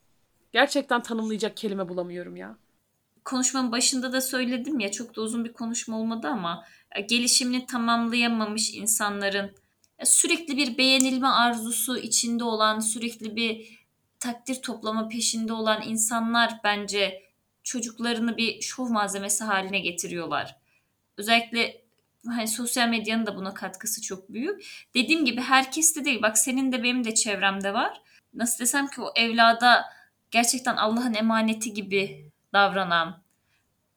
gerçekten 0.54 1.04
tanımlayacak 1.04 1.58
kelime 1.58 1.90
bulamıyorum 1.90 2.36
ya. 2.36 2.58
konuşmanın 3.26 3.72
başında 3.72 4.14
da 4.14 4.22
söyledim 4.22 4.80
ya 4.80 4.92
çok 4.92 5.16
da 5.16 5.22
uzun 5.22 5.46
bir 5.46 5.54
konuşma 5.54 6.00
olmadı 6.00 6.28
ama 6.28 6.66
e, 6.96 7.02
gelişimini 7.02 7.66
tamamlayamamış 7.66 8.74
insanların 8.74 9.52
e, 10.00 10.06
sürekli 10.06 10.58
bir 10.58 10.78
beğenilme 10.78 11.28
arzusu 11.28 11.98
içinde 11.98 12.44
olan, 12.44 12.80
sürekli 12.80 13.36
bir 13.36 13.80
takdir 14.20 14.62
toplama 14.62 15.08
peşinde 15.08 15.54
olan 15.54 15.82
insanlar 15.88 16.60
bence 16.64 17.31
çocuklarını 17.64 18.38
bir 18.38 18.62
şov 18.62 18.88
malzemesi 18.90 19.44
haline 19.44 19.80
getiriyorlar. 19.80 20.56
Özellikle 21.18 21.82
hani 22.28 22.48
sosyal 22.48 22.88
medyanın 22.88 23.26
da 23.26 23.36
buna 23.36 23.54
katkısı 23.54 24.02
çok 24.02 24.34
büyük. 24.34 24.86
Dediğim 24.96 25.26
gibi 25.26 25.42
herkeste 25.42 26.06
değil. 26.06 26.22
Bak 26.22 26.38
senin 26.38 26.72
de 26.72 26.84
benim 26.84 27.04
de 27.04 27.16
çevremde 27.16 27.74
var. 27.74 28.02
Nasıl 28.34 28.60
desem 28.60 28.88
ki 28.88 29.02
o 29.02 29.12
evlada 29.16 29.86
gerçekten 30.32 30.76
Allah'ın 30.76 31.14
emaneti 31.14 31.74
gibi 31.74 32.32
davranan, 32.54 33.22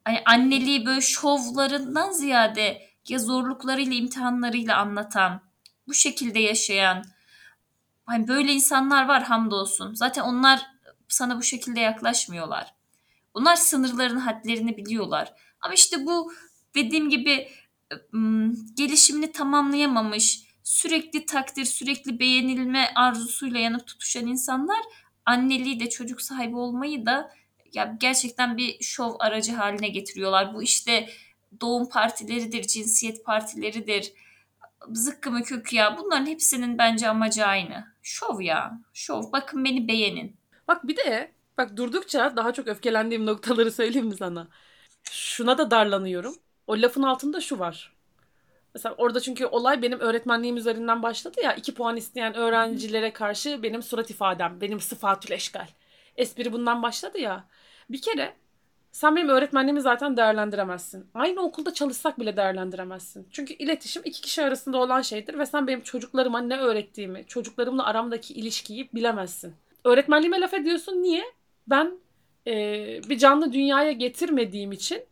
hani 0.04 0.23
anneliği 0.26 0.87
böyle 0.87 1.00
şovlarından 1.00 2.11
ziyade 2.11 2.88
ya 3.09 3.18
zorluklarıyla 3.18 3.97
imtihanlarıyla 3.97 4.76
anlatan, 4.76 5.40
bu 5.88 5.94
şekilde 5.94 6.38
yaşayan, 6.38 7.04
hani 8.06 8.28
böyle 8.28 8.52
insanlar 8.52 9.09
var 9.09 9.23
hamdolsun. 9.23 9.94
Zaten 9.94 10.23
onlar 10.23 10.66
sana 11.09 11.38
bu 11.38 11.42
şekilde 11.42 11.80
yaklaşmıyorlar. 11.80 12.75
Onlar 13.34 13.56
sınırlarını, 13.56 14.20
hadlerini 14.20 14.76
biliyorlar. 14.76 15.34
Ama 15.60 15.74
işte 15.74 16.06
bu 16.06 16.32
dediğim 16.74 17.10
gibi 17.10 17.48
ım, 18.14 18.66
gelişimini 18.76 19.32
tamamlayamamış, 19.32 20.44
sürekli 20.62 21.26
takdir, 21.26 21.64
sürekli 21.64 22.18
beğenilme 22.18 22.90
arzusuyla 22.94 23.60
yanıp 23.60 23.86
tutuşan 23.86 24.26
insanlar 24.26 24.80
anneliği 25.26 25.80
de 25.80 25.90
çocuk 25.90 26.22
sahibi 26.22 26.56
olmayı 26.56 27.06
da 27.06 27.30
ya 27.72 27.96
gerçekten 28.00 28.56
bir 28.56 28.80
şov 28.80 29.14
aracı 29.18 29.52
haline 29.52 29.88
getiriyorlar. 29.88 30.54
Bu 30.54 30.62
işte 30.62 31.08
doğum 31.60 31.88
partileridir, 31.88 32.62
cinsiyet 32.62 33.24
partileridir. 33.24 34.12
Zıkkımı 34.92 35.42
kök 35.42 35.72
ya. 35.72 35.98
Bunların 35.98 36.26
hepsinin 36.26 36.78
bence 36.78 37.08
amacı 37.08 37.46
aynı. 37.46 37.86
Şov 38.02 38.40
ya. 38.40 38.80
Şov. 38.92 39.32
Bakın 39.32 39.64
beni 39.64 39.88
beğenin. 39.88 40.36
Bak 40.68 40.88
bir 40.88 40.96
de 40.96 41.32
bak 41.58 41.76
durdukça 41.76 42.37
daha 42.37 42.52
çok 42.52 42.68
öfkelendiğim 42.68 43.26
noktaları 43.26 43.73
söyleyeyim 43.73 44.06
mi 44.06 44.16
sana? 44.16 44.49
Şuna 45.11 45.58
da 45.58 45.70
darlanıyorum. 45.70 46.34
O 46.66 46.73
lafın 46.82 47.02
altında 47.02 47.40
şu 47.40 47.58
var. 47.58 47.94
Mesela 48.75 48.94
orada 48.99 49.20
çünkü 49.20 49.46
olay 49.46 49.82
benim 49.82 50.00
öğretmenliğim 50.00 50.56
üzerinden 50.56 51.02
başladı 51.02 51.40
ya. 51.42 51.54
iki 51.54 51.75
puan 51.75 51.96
isteyen 51.96 52.34
öğrencilere 52.34 53.12
karşı 53.12 53.62
benim 53.62 53.82
surat 53.82 54.11
ifadem, 54.11 54.61
benim 54.61 54.80
sıfatül 54.80 55.30
eşgal. 55.30 55.66
Espri 56.16 56.52
bundan 56.52 56.82
başladı 56.82 57.18
ya. 57.18 57.44
Bir 57.90 58.00
kere 58.00 58.34
sen 58.92 59.16
benim 59.16 59.28
öğretmenliğimi 59.28 59.80
zaten 59.80 60.16
değerlendiremezsin. 60.16 61.06
Aynı 61.14 61.40
okulda 61.40 61.75
çalışsak 61.75 62.20
bile 62.20 62.37
değerlendiremezsin. 62.37 63.28
Çünkü 63.30 63.54
iletişim 63.54 64.02
iki 64.04 64.20
kişi 64.20 64.42
arasında 64.42 64.78
olan 64.78 65.02
şeydir 65.02 65.38
ve 65.38 65.46
sen 65.46 65.66
benim 65.66 65.80
çocuklarıma 65.82 66.40
ne 66.40 66.56
öğrettiğimi, 66.56 67.25
çocuklarımla 67.26 67.84
aramdaki 67.84 68.34
ilişkiyi 68.34 68.90
bilemezsin. 68.94 69.54
Öğretmenliğime 69.84 70.40
laf 70.40 70.54
ediyorsun. 70.54 71.02
Niye? 71.02 71.25
Ben 71.66 71.99
eee, 72.47 73.00
bir 73.09 73.18
canlı 73.18 73.52
dünyaya 73.52 73.92
getirmediğim 73.92 74.73
için 74.73 75.04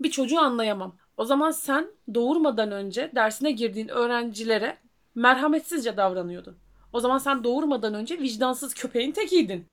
bir 0.00 0.10
çocuğu 0.10 0.40
anlayamam. 0.40 0.96
O 1.16 1.24
zaman 1.24 1.50
sen 1.50 1.88
doğurmadan 2.14 2.72
önce 2.72 3.12
dersine 3.14 3.52
girdiğin 3.52 3.88
öğrencilere 3.88 4.78
merhametsizce 5.14 5.96
davranıyordun. 5.96 6.58
O 6.92 7.00
zaman 7.00 7.18
sen 7.18 7.44
doğurmadan 7.44 7.94
önce 7.94 8.18
vicdansız 8.20 8.74
köpeğin 8.74 9.12
tekiydin. 9.12 9.66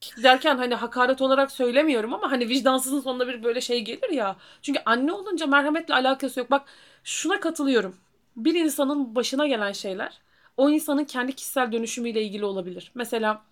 Derken 0.22 0.56
hani 0.58 0.74
hakaret 0.74 1.20
olarak 1.22 1.50
söylemiyorum 1.52 2.14
ama 2.14 2.30
hani 2.30 2.48
vicdansızın 2.48 3.00
sonunda 3.00 3.28
bir 3.28 3.42
böyle 3.42 3.60
şey 3.60 3.84
gelir 3.84 4.10
ya. 4.10 4.36
Çünkü 4.62 4.80
anne 4.86 5.12
olunca 5.12 5.46
merhametle 5.46 5.94
alakası 5.94 6.40
yok. 6.40 6.50
Bak 6.50 6.68
şuna 7.04 7.40
katılıyorum. 7.40 7.96
Bir 8.36 8.54
insanın 8.54 9.14
başına 9.14 9.46
gelen 9.46 9.72
şeyler 9.72 10.18
o 10.56 10.70
insanın 10.70 11.04
kendi 11.04 11.32
kişisel 11.34 11.72
dönüşümüyle 11.72 12.22
ilgili 12.22 12.44
olabilir. 12.44 12.92
Mesela 12.94 13.42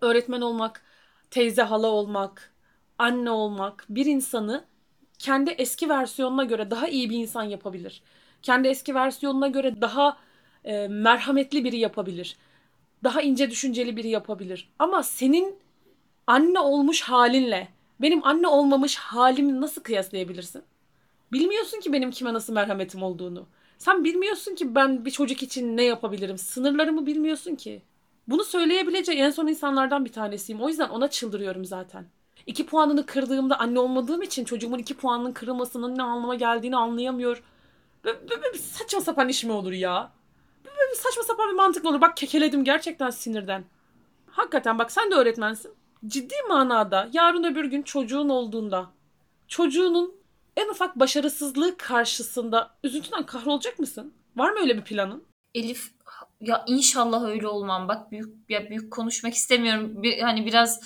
öğretmen 0.00 0.40
olmak, 0.40 0.82
teyze 1.30 1.62
hala 1.62 1.86
olmak, 1.86 2.54
anne 2.98 3.30
olmak 3.30 3.86
bir 3.88 4.06
insanı 4.06 4.64
kendi 5.18 5.50
eski 5.50 5.88
versiyonuna 5.88 6.44
göre 6.44 6.70
daha 6.70 6.88
iyi 6.88 7.10
bir 7.10 7.16
insan 7.16 7.42
yapabilir. 7.42 8.02
Kendi 8.42 8.68
eski 8.68 8.94
versiyonuna 8.94 9.48
göre 9.48 9.80
daha 9.80 10.16
e, 10.64 10.88
merhametli 10.88 11.64
biri 11.64 11.78
yapabilir. 11.78 12.36
Daha 13.04 13.22
ince 13.22 13.50
düşünceli 13.50 13.96
biri 13.96 14.08
yapabilir. 14.08 14.70
Ama 14.78 15.02
senin 15.02 15.58
anne 16.26 16.60
olmuş 16.60 17.02
halinle 17.02 17.68
benim 18.00 18.26
anne 18.26 18.46
olmamış 18.48 18.96
halimi 18.96 19.60
nasıl 19.60 19.82
kıyaslayabilirsin? 19.82 20.62
Bilmiyorsun 21.32 21.80
ki 21.80 21.92
benim 21.92 22.10
kime 22.10 22.32
nasıl 22.34 22.52
merhametim 22.52 23.02
olduğunu. 23.02 23.46
Sen 23.78 24.04
bilmiyorsun 24.04 24.54
ki 24.54 24.74
ben 24.74 25.04
bir 25.04 25.10
çocuk 25.10 25.42
için 25.42 25.76
ne 25.76 25.82
yapabilirim. 25.82 26.38
Sınırlarımı 26.38 27.06
bilmiyorsun 27.06 27.54
ki. 27.56 27.82
Bunu 28.28 28.44
söyleyebileceği 28.44 29.18
en 29.18 29.30
son 29.30 29.46
insanlardan 29.46 30.04
bir 30.04 30.12
tanesiyim. 30.12 30.62
O 30.62 30.68
yüzden 30.68 30.88
ona 30.88 31.10
çıldırıyorum 31.10 31.64
zaten. 31.64 32.06
İki 32.46 32.66
puanını 32.66 33.06
kırdığımda 33.06 33.58
anne 33.58 33.78
olmadığım 33.80 34.22
için 34.22 34.44
çocuğumun 34.44 34.78
iki 34.78 34.96
puanının 34.96 35.32
kırılmasının 35.32 35.98
ne 35.98 36.02
anlama 36.02 36.34
geldiğini 36.34 36.76
anlayamıyor. 36.76 37.42
Böyle, 38.04 38.52
bir 38.54 38.58
saçma 38.58 39.00
sapan 39.00 39.28
iş 39.28 39.44
mi 39.44 39.52
olur 39.52 39.72
ya? 39.72 40.12
Böyle 40.64 40.90
bir 40.92 40.96
saçma 40.96 41.22
sapan 41.22 41.50
bir 41.50 41.54
mantıklı 41.54 41.88
olur. 41.88 42.00
Bak 42.00 42.16
kekeledim 42.16 42.64
gerçekten 42.64 43.10
sinirden. 43.10 43.64
Hakikaten 44.30 44.78
bak 44.78 44.92
sen 44.92 45.10
de 45.10 45.14
öğretmensin. 45.14 45.72
Ciddi 46.06 46.34
manada 46.48 47.08
yarın 47.12 47.44
öbür 47.44 47.64
gün 47.64 47.82
çocuğun 47.82 48.28
olduğunda 48.28 48.90
çocuğunun 49.48 50.14
en 50.56 50.68
ufak 50.68 50.98
başarısızlığı 50.98 51.76
karşısında 51.76 52.70
üzüntüden 52.84 53.26
kahrolacak 53.26 53.78
mısın? 53.78 54.14
Var 54.36 54.50
mı 54.50 54.60
öyle 54.60 54.76
bir 54.76 54.84
planın? 54.84 55.24
Elif 55.54 55.90
ya 56.40 56.64
inşallah 56.66 57.24
öyle 57.24 57.48
olmam. 57.48 57.88
Bak 57.88 58.10
büyük 58.10 58.50
ya 58.50 58.70
büyük 58.70 58.90
konuşmak 58.90 59.34
istemiyorum. 59.34 60.02
Bir, 60.02 60.20
hani 60.20 60.46
biraz 60.46 60.80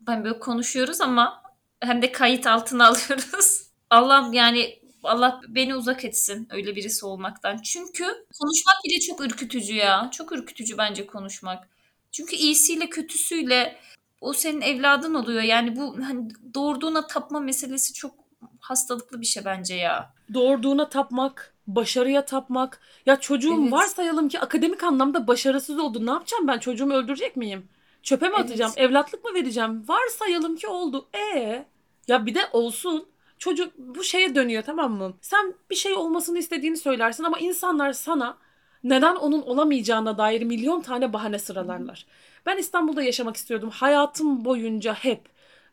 ben 0.00 0.24
böyle 0.24 0.38
konuşuyoruz 0.38 1.00
ama 1.00 1.42
hem 1.80 2.02
de 2.02 2.12
kayıt 2.12 2.46
altına 2.46 2.86
alıyoruz. 2.88 3.68
Allah'ım 3.90 4.32
yani 4.32 4.78
Allah 5.04 5.40
beni 5.48 5.74
uzak 5.74 6.04
etsin 6.04 6.48
öyle 6.50 6.76
birisi 6.76 7.06
olmaktan. 7.06 7.58
Çünkü 7.58 8.04
konuşmak 8.40 8.76
bile 8.84 9.00
çok 9.00 9.20
ürkütücü 9.20 9.74
ya. 9.74 10.10
Çok 10.12 10.32
ürkütücü 10.32 10.78
bence 10.78 11.06
konuşmak. 11.06 11.68
Çünkü 12.12 12.36
iyisiyle 12.36 12.88
kötüsüyle 12.88 13.78
o 14.20 14.32
senin 14.32 14.60
evladın 14.60 15.14
oluyor. 15.14 15.42
Yani 15.42 15.76
bu 15.76 15.96
hani 16.04 16.28
doğurduğuna 16.54 17.06
tapma 17.06 17.40
meselesi 17.40 17.92
çok 17.92 18.14
hastalıklı 18.60 19.20
bir 19.20 19.26
şey 19.26 19.44
bence 19.44 19.74
ya. 19.74 20.14
Doğurduğuna 20.34 20.88
tapmak 20.88 21.54
başarıya 21.68 22.24
tapmak. 22.24 22.80
Ya 23.06 23.20
çocuğum 23.20 23.58
Evet. 23.62 23.72
varsayalım 23.72 24.28
ki 24.28 24.40
akademik 24.40 24.82
anlamda 24.84 25.26
başarısız 25.26 25.78
oldu. 25.78 26.06
Ne 26.06 26.10
yapacağım 26.10 26.46
ben? 26.46 26.58
Çocuğumu 26.58 26.94
öldürecek 26.94 27.36
miyim? 27.36 27.68
Çöpe 28.02 28.28
mi 28.28 28.34
Evet. 28.36 28.44
atacağım? 28.44 28.72
Evlatlık 28.76 29.24
mı 29.24 29.34
vereceğim? 29.34 29.84
Varsayalım 29.88 30.56
ki 30.56 30.66
oldu. 30.68 31.08
E 31.34 31.64
ya 32.08 32.26
bir 32.26 32.34
de 32.34 32.40
olsun. 32.52 33.06
Çocuk 33.38 33.72
bu 33.78 34.04
şeye 34.04 34.34
dönüyor 34.34 34.62
tamam 34.62 34.92
mı? 34.92 35.12
Sen 35.20 35.54
bir 35.70 35.74
şey 35.74 35.94
olmasını 35.94 36.38
istediğini 36.38 36.76
söylersin 36.76 37.24
ama 37.24 37.38
insanlar 37.38 37.92
sana 37.92 38.38
neden 38.84 39.16
onun 39.16 39.42
olamayacağına 39.42 40.18
dair 40.18 40.42
milyon 40.42 40.80
tane 40.80 41.12
bahane 41.12 41.38
sıralarlar. 41.38 42.06
Ben 42.46 42.56
İstanbul'da 42.56 43.02
yaşamak 43.02 43.36
istiyordum 43.36 43.70
hayatım 43.70 44.44
boyunca 44.44 44.94
hep. 44.94 45.28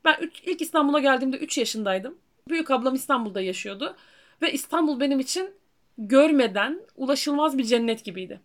Ben 0.05 0.17
üç- 0.21 0.41
ilk 0.45 0.61
İstanbul'a 0.61 0.99
geldiğimde 0.99 1.37
3 1.37 1.57
yaşındaydım. 1.57 2.17
Büyük 2.49 2.71
ablam 2.71 2.95
İstanbul'da 2.95 3.41
yaşıyordu. 3.41 3.95
Ve 4.41 4.51
İstanbul 4.53 4.99
benim 4.99 5.19
için 5.19 5.49
görmeden 5.97 6.81
ulaşılmaz 6.95 7.57
bir 7.57 7.63
cennet 7.63 8.05
gibiydi. 8.05 8.41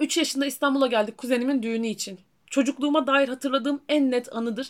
3 0.00 0.16
yaşında 0.16 0.46
İstanbul'a 0.46 0.86
geldik 0.86 1.18
kuzenimin 1.18 1.62
düğünü 1.62 1.86
için. 1.86 2.20
Çocukluğuma 2.50 3.06
dair 3.06 3.28
hatırladığım 3.28 3.82
en 3.88 4.10
net 4.10 4.36
anıdır. 4.36 4.68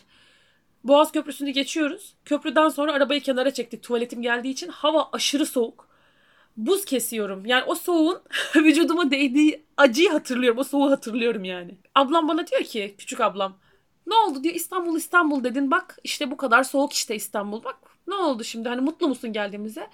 Boğaz 0.85 1.13
Köprüsü'nü 1.13 1.51
geçiyoruz. 1.51 2.15
Köprüden 2.25 2.69
sonra 2.69 2.93
arabayı 2.93 3.21
kenara 3.21 3.51
çektik 3.51 3.83
tuvaletim 3.83 4.23
geldiği 4.23 4.51
için. 4.51 4.69
Hava 4.69 5.09
aşırı 5.13 5.47
soğuk. 5.47 5.89
Buz 6.57 6.85
kesiyorum. 6.85 7.47
Yani 7.47 7.65
o 7.65 7.75
soğuğun 7.75 8.23
vücuduma 8.57 9.11
değdiği 9.11 9.65
acıyı 9.77 10.11
hatırlıyorum. 10.11 10.59
O 10.59 10.65
soğuğu 10.65 10.91
hatırlıyorum 10.91 11.45
yani. 11.45 11.75
Ablam 11.95 12.29
bana 12.29 12.47
diyor 12.47 12.63
ki, 12.63 12.95
küçük 12.99 13.21
ablam. 13.21 13.59
Ne 14.07 14.15
oldu 14.15 14.45
diyor 14.45 14.55
İstanbul 14.55 14.97
İstanbul 14.97 15.45
dedin. 15.45 15.71
Bak 15.71 15.99
işte 16.05 16.31
bu 16.31 16.37
kadar 16.37 16.63
soğuk 16.63 16.93
işte 16.93 17.15
İstanbul. 17.15 17.65
Bak 17.65 17.77
ne 18.07 18.15
oldu 18.15 18.45
şimdi 18.45 18.69
hani 18.69 18.81
mutlu 18.81 19.09
musun 19.09 19.33
geldiğimize? 19.33 19.91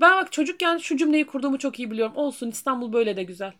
Ben 0.00 0.16
bak 0.16 0.32
çocukken 0.32 0.78
şu 0.78 0.96
cümleyi 0.96 1.26
kurduğumu 1.26 1.58
çok 1.58 1.78
iyi 1.78 1.90
biliyorum. 1.90 2.16
Olsun 2.16 2.50
İstanbul 2.50 2.92
böyle 2.92 3.16
de 3.16 3.22
güzel. 3.22 3.52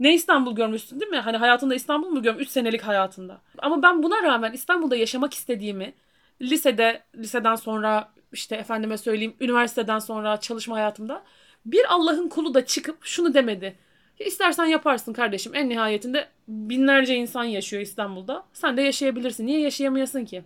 Ne 0.00 0.14
İstanbul 0.14 0.54
görmüşsün 0.56 1.00
değil 1.00 1.10
mi? 1.10 1.18
Hani 1.18 1.36
hayatında 1.36 1.74
İstanbul 1.74 2.08
mu 2.08 2.22
görmüş? 2.22 2.42
3 2.42 2.48
senelik 2.48 2.82
hayatında. 2.82 3.40
Ama 3.58 3.82
ben 3.82 4.02
buna 4.02 4.22
rağmen 4.22 4.52
İstanbul'da 4.52 4.96
yaşamak 4.96 5.34
istediğimi 5.34 5.94
lisede, 6.42 7.02
liseden 7.16 7.54
sonra 7.54 8.12
işte 8.32 8.56
efendime 8.56 8.98
söyleyeyim 8.98 9.34
üniversiteden 9.40 9.98
sonra 9.98 10.40
çalışma 10.40 10.76
hayatımda 10.76 11.22
bir 11.66 11.94
Allah'ın 11.94 12.28
kulu 12.28 12.54
da 12.54 12.66
çıkıp 12.66 13.04
şunu 13.04 13.34
demedi. 13.34 13.76
"Ya 14.18 14.26
İstersen 14.26 14.64
yaparsın 14.64 15.12
kardeşim. 15.12 15.54
En 15.54 15.68
nihayetinde 15.68 16.28
binlerce 16.48 17.14
insan 17.16 17.44
yaşıyor 17.44 17.82
İstanbul'da. 17.82 18.44
Sen 18.52 18.76
de 18.76 18.82
yaşayabilirsin. 18.82 19.46
Niye 19.46 19.60
yaşayamayasın 19.60 20.24
ki? 20.24 20.44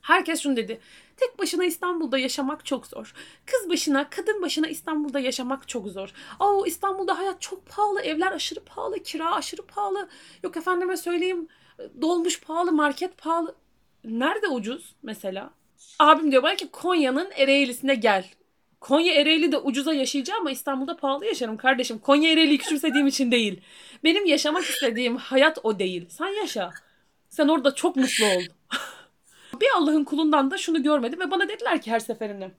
Herkes 0.00 0.40
şunu 0.42 0.56
dedi. 0.56 0.80
Tek 1.20 1.38
başına 1.38 1.64
İstanbul'da 1.64 2.18
yaşamak 2.18 2.66
çok 2.66 2.86
zor. 2.86 3.14
Kız 3.46 3.70
başına, 3.70 4.10
kadın 4.10 4.42
başına 4.42 4.68
İstanbul'da 4.68 5.20
yaşamak 5.20 5.68
çok 5.68 5.88
zor. 5.88 6.12
Oo 6.40 6.66
İstanbul'da 6.66 7.18
hayat 7.18 7.40
çok 7.40 7.66
pahalı, 7.66 8.00
evler 8.00 8.32
aşırı 8.32 8.60
pahalı, 8.60 9.02
kira 9.02 9.34
aşırı 9.34 9.62
pahalı. 9.62 10.08
Yok 10.42 10.56
efendime 10.56 10.96
söyleyeyim 10.96 11.48
dolmuş 12.00 12.40
pahalı, 12.40 12.72
market 12.72 13.18
pahalı. 13.18 13.54
Nerede 14.04 14.48
ucuz 14.48 14.94
mesela? 15.02 15.50
Abim 15.98 16.30
diyor 16.30 16.42
bana 16.42 16.54
ki 16.54 16.68
Konya'nın 16.70 17.30
Ereğlisi'ne 17.36 17.94
gel. 17.94 18.26
Konya 18.80 19.14
Ereğli'de 19.14 19.58
ucuza 19.58 19.94
yaşayacağım 19.94 20.40
ama 20.40 20.50
İstanbul'da 20.50 20.96
pahalı 20.96 21.26
yaşarım 21.26 21.56
kardeşim. 21.56 21.98
Konya 21.98 22.32
Ereğli'yi 22.32 22.58
küçümsediğim 22.58 23.06
için 23.06 23.30
değil. 23.30 23.60
Benim 24.04 24.26
yaşamak 24.26 24.64
istediğim 24.64 25.16
hayat 25.16 25.58
o 25.62 25.78
değil. 25.78 26.06
Sen 26.08 26.28
yaşa. 26.28 26.70
Sen 27.28 27.48
orada 27.48 27.74
çok 27.74 27.96
mutlu 27.96 28.24
ol. 28.26 28.42
Bir 29.60 29.68
Allah'ın 29.76 30.04
kulundan 30.04 30.50
da 30.50 30.58
şunu 30.58 30.82
görmedim 30.82 31.20
ve 31.20 31.30
bana 31.30 31.48
dediler 31.48 31.82
ki 31.82 31.90
her 31.90 32.00
seferinde. 32.00 32.50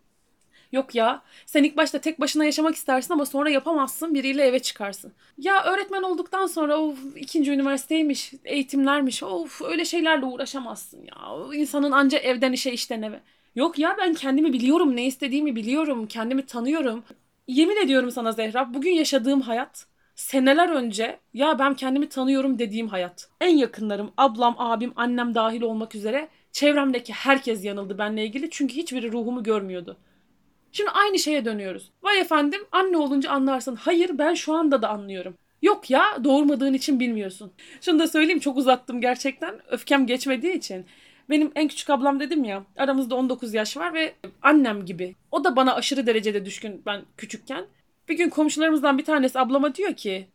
Yok 0.71 0.95
ya 0.95 1.21
sen 1.45 1.63
ilk 1.63 1.77
başta 1.77 1.99
tek 1.99 2.21
başına 2.21 2.45
yaşamak 2.45 2.75
istersin 2.75 3.13
ama 3.13 3.25
sonra 3.25 3.49
yapamazsın 3.49 4.13
biriyle 4.13 4.43
eve 4.43 4.59
çıkarsın. 4.59 5.13
Ya 5.37 5.63
öğretmen 5.63 6.03
olduktan 6.03 6.47
sonra 6.47 6.77
of 6.77 6.97
ikinci 7.15 7.51
üniversiteymiş, 7.51 8.33
eğitimlermiş 8.45 9.23
of 9.23 9.61
öyle 9.61 9.85
şeylerle 9.85 10.25
uğraşamazsın 10.25 10.97
ya. 11.03 11.53
İnsanın 11.53 11.91
anca 11.91 12.17
evden 12.17 12.51
işe 12.51 12.71
işten 12.71 13.01
eve. 13.01 13.19
Yok 13.55 13.79
ya 13.79 13.95
ben 13.97 14.13
kendimi 14.13 14.53
biliyorum, 14.53 14.95
ne 14.95 15.05
istediğimi 15.05 15.55
biliyorum, 15.55 16.07
kendimi 16.07 16.45
tanıyorum. 16.45 17.03
Yemin 17.47 17.75
ediyorum 17.75 18.11
sana 18.11 18.31
Zehra 18.31 18.73
bugün 18.73 18.91
yaşadığım 18.91 19.41
hayat 19.41 19.85
seneler 20.15 20.69
önce 20.69 21.19
ya 21.33 21.59
ben 21.59 21.73
kendimi 21.73 22.09
tanıyorum 22.09 22.59
dediğim 22.59 22.87
hayat. 22.87 23.29
En 23.41 23.57
yakınlarım, 23.57 24.11
ablam, 24.17 24.55
abim, 24.57 24.93
annem 24.95 25.35
dahil 25.35 25.61
olmak 25.61 25.95
üzere 25.95 26.29
çevremdeki 26.51 27.13
herkes 27.13 27.65
yanıldı 27.65 27.97
benimle 27.97 28.25
ilgili 28.25 28.49
çünkü 28.49 28.75
hiçbiri 28.75 29.11
ruhumu 29.11 29.43
görmüyordu. 29.43 29.97
Şimdi 30.71 30.89
aynı 30.89 31.19
şeye 31.19 31.45
dönüyoruz. 31.45 31.91
Vay 32.03 32.19
efendim 32.19 32.61
anne 32.71 32.97
olunca 32.97 33.31
anlarsın. 33.31 33.75
Hayır 33.75 34.17
ben 34.17 34.33
şu 34.33 34.53
anda 34.53 34.81
da 34.81 34.89
anlıyorum. 34.89 35.37
Yok 35.61 35.89
ya 35.89 36.03
doğurmadığın 36.23 36.73
için 36.73 36.99
bilmiyorsun. 36.99 37.51
Şunu 37.81 37.99
da 37.99 38.07
söyleyeyim 38.07 38.39
çok 38.39 38.57
uzattım 38.57 39.01
gerçekten. 39.01 39.59
Öfkem 39.71 40.05
geçmediği 40.07 40.53
için. 40.53 40.85
Benim 41.29 41.51
en 41.55 41.67
küçük 41.67 41.89
ablam 41.89 42.19
dedim 42.19 42.43
ya 42.43 42.63
aramızda 42.77 43.15
19 43.15 43.53
yaş 43.53 43.77
var 43.77 43.93
ve 43.93 44.13
annem 44.41 44.85
gibi. 44.85 45.15
O 45.31 45.43
da 45.43 45.55
bana 45.55 45.75
aşırı 45.75 46.05
derecede 46.05 46.45
düşkün 46.45 46.81
ben 46.85 47.01
küçükken. 47.17 47.65
Bir 48.09 48.17
gün 48.17 48.29
komşularımızdan 48.29 48.97
bir 48.97 49.05
tanesi 49.05 49.39
ablama 49.39 49.75
diyor 49.75 49.93
ki 49.93 50.27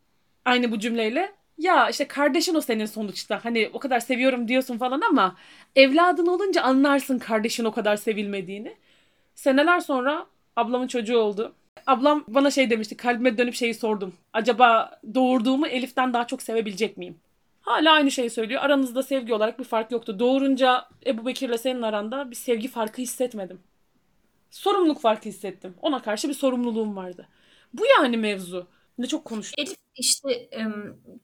aynı 0.45 0.73
bu 0.73 0.79
cümleyle 0.79 1.33
ya 1.59 1.89
işte 1.91 2.09
kardeşin 2.09 2.55
o 2.55 2.61
senin 2.61 2.87
sonuçta 2.87 3.45
hani 3.45 3.71
o 3.73 3.79
kadar 3.79 4.01
seviyorum 4.01 4.49
diyorsun 4.49 4.79
falan 4.79 5.01
ama 5.01 5.37
evladın 5.77 6.27
olunca 6.27 6.63
anlarsın 6.63 7.19
kardeşin 7.19 7.65
o 7.65 7.73
kadar 7.73 7.97
sevilmediğini. 7.97 8.77
Seneler 9.35 9.81
sonra 9.81 10.27
ablamın 10.57 10.87
çocuğu 10.87 11.19
oldu. 11.19 11.55
Ablam 11.87 12.25
bana 12.29 12.51
şey 12.51 12.71
demişti 12.71 12.97
kalbime 12.97 13.39
dönüp 13.39 13.55
şeyi 13.55 13.75
sordum. 13.75 14.15
Acaba 14.33 15.01
doğurduğumu 15.15 15.67
Elif'ten 15.67 16.13
daha 16.13 16.27
çok 16.27 16.43
sevebilecek 16.43 16.97
miyim? 16.97 17.17
Hala 17.61 17.93
aynı 17.93 18.11
şeyi 18.11 18.31
söylüyor. 18.31 18.63
Aranızda 18.63 19.03
sevgi 19.03 19.35
olarak 19.35 19.59
bir 19.59 19.65
fark 19.65 19.91
yoktu. 19.91 20.19
Doğurunca 20.19 20.89
Ebu 21.07 21.27
Bekir'le 21.27 21.59
senin 21.59 21.83
aranda 21.83 22.31
bir 22.31 22.37
sevgi 22.37 22.69
farkı 22.69 23.03
hissetmedim. 23.03 23.61
Sorumluluk 24.51 25.01
farkı 25.01 25.29
hissettim. 25.29 25.75
Ona 25.83 26.03
karşı 26.03 26.29
bir 26.29 26.35
sorumluluğum 26.35 26.97
vardı. 26.97 27.29
Bu 27.75 27.83
yani 27.99 28.17
mevzu. 28.17 28.67
Ne 28.99 29.07
çok 29.07 29.25
konuştum. 29.25 29.65
Elif 29.65 29.77
işte 29.97 30.51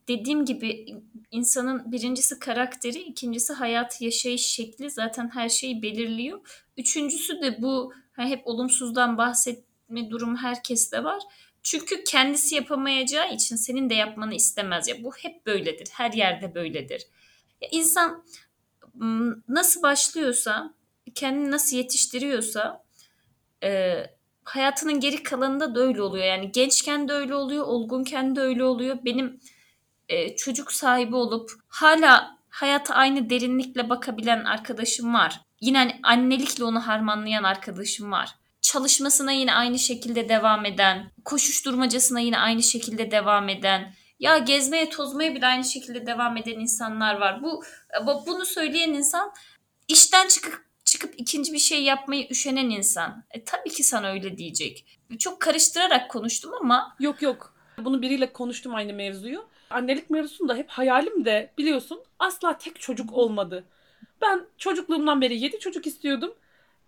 dediğim 0.08 0.44
gibi 0.44 0.86
insanın 1.30 1.92
birincisi 1.92 2.38
karakteri, 2.38 2.98
ikincisi 2.98 3.52
hayatı 3.52 4.04
yaşayış 4.04 4.46
şekli 4.46 4.90
zaten 4.90 5.30
her 5.34 5.48
şeyi 5.48 5.82
belirliyor. 5.82 6.64
Üçüncüsü 6.76 7.42
de 7.42 7.62
bu 7.62 7.92
hep 8.16 8.46
olumsuzdan 8.46 9.18
bahsetme 9.18 10.10
durumu 10.10 10.36
herkeste 10.36 11.04
var. 11.04 11.22
Çünkü 11.62 12.04
kendisi 12.04 12.54
yapamayacağı 12.54 13.34
için 13.34 13.56
senin 13.56 13.90
de 13.90 13.94
yapmanı 13.94 14.34
istemez 14.34 14.88
ya. 14.88 15.04
Bu 15.04 15.12
hep 15.12 15.46
böyledir. 15.46 15.88
Her 15.92 16.12
yerde 16.12 16.54
böyledir. 16.54 17.06
Ya 17.60 17.68
insan 17.70 18.24
nasıl 19.48 19.82
başlıyorsa, 19.82 20.74
kendini 21.14 21.50
nasıl 21.50 21.76
yetiştiriyorsa 21.76 22.84
hayatının 24.50 25.00
geri 25.00 25.22
kalanında 25.22 25.74
da 25.74 25.80
öyle 25.80 26.02
oluyor. 26.02 26.24
Yani 26.24 26.52
gençken 26.52 27.08
de 27.08 27.12
öyle 27.12 27.34
oluyor, 27.34 27.64
olgunken 27.66 28.36
de 28.36 28.40
öyle 28.40 28.64
oluyor. 28.64 28.98
Benim 29.04 29.40
e, 30.08 30.36
çocuk 30.36 30.72
sahibi 30.72 31.16
olup 31.16 31.50
hala 31.68 32.38
hayata 32.48 32.94
aynı 32.94 33.30
derinlikle 33.30 33.90
bakabilen 33.90 34.44
arkadaşım 34.44 35.14
var. 35.14 35.40
Yine 35.60 35.78
hani 35.78 36.00
annelikle 36.02 36.64
onu 36.64 36.86
harmanlayan 36.86 37.42
arkadaşım 37.42 38.12
var. 38.12 38.34
Çalışmasına 38.62 39.32
yine 39.32 39.54
aynı 39.54 39.78
şekilde 39.78 40.28
devam 40.28 40.64
eden, 40.64 41.10
koşuşturmacasına 41.24 42.20
yine 42.20 42.38
aynı 42.38 42.62
şekilde 42.62 43.10
devam 43.10 43.48
eden, 43.48 43.94
ya 44.20 44.38
gezmeye 44.38 44.90
tozmaya 44.90 45.34
bile 45.34 45.46
aynı 45.46 45.64
şekilde 45.64 46.06
devam 46.06 46.36
eden 46.36 46.60
insanlar 46.60 47.14
var. 47.14 47.42
Bu 47.42 47.64
bu- 48.06 48.26
bunu 48.26 48.46
söyleyen 48.46 48.92
insan 48.92 49.32
işten 49.88 50.28
çıkıp 50.28 50.69
çıkıp 51.00 51.20
ikinci 51.20 51.52
bir 51.52 51.58
şey 51.58 51.82
yapmayı 51.82 52.26
üşenen 52.30 52.70
insan. 52.70 53.24
E, 53.30 53.44
tabii 53.44 53.70
ki 53.70 53.82
sana 53.82 54.12
öyle 54.12 54.38
diyecek. 54.38 54.84
Çok 55.18 55.40
karıştırarak 55.40 56.10
konuştum 56.10 56.52
ama 56.60 56.96
Yok 57.00 57.22
yok. 57.22 57.54
Bunu 57.84 58.02
biriyle 58.02 58.32
konuştum 58.32 58.74
aynı 58.74 58.92
mevzuyu. 58.92 59.46
Annelik 59.70 60.10
mevzusunda 60.10 60.54
hep 60.54 60.70
hayalim 60.70 61.24
de 61.24 61.52
biliyorsun 61.58 62.00
asla 62.18 62.58
tek 62.58 62.80
çocuk 62.80 63.12
olmadı. 63.12 63.64
Ben 64.22 64.46
çocukluğumdan 64.58 65.20
beri 65.20 65.38
7 65.40 65.58
çocuk 65.58 65.86
istiyordum. 65.86 66.34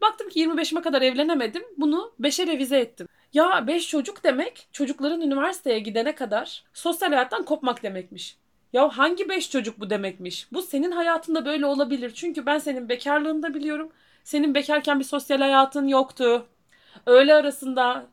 Baktım 0.01 0.29
ki 0.29 0.40
25'ime 0.40 0.83
kadar 0.83 1.03
evlenemedim. 1.03 1.62
Bunu 1.77 2.12
5'e 2.20 2.46
revize 2.46 2.79
ettim. 2.79 3.09
Ya 3.33 3.66
5 3.66 3.88
çocuk 3.88 4.25
demek 4.25 4.68
çocukların 4.72 5.20
üniversiteye 5.20 5.79
gidene 5.79 6.14
kadar 6.14 6.64
sosyal 6.75 7.09
hayattan 7.09 7.44
kopmak 7.44 7.83
demekmiş. 7.83 8.37
Ya 8.72 8.88
hangi 8.98 9.28
5 9.28 9.50
çocuk 9.50 9.80
bu 9.80 9.90
demekmiş? 9.90 10.46
Bu 10.52 10.62
senin 10.62 10.90
hayatında 10.92 11.44
böyle 11.44 11.66
olabilir. 11.66 12.12
Çünkü 12.14 12.46
ben 12.46 12.58
senin 12.58 12.88
bekarlığını 12.88 13.42
da 13.42 13.54
biliyorum. 13.54 13.92
Senin 14.24 14.54
bekarken 14.54 14.98
bir 15.00 15.04
sosyal 15.04 15.38
hayatın 15.38 15.88
yoktu. 15.88 16.46
Öğle 17.06 17.35
arasında 17.35 18.06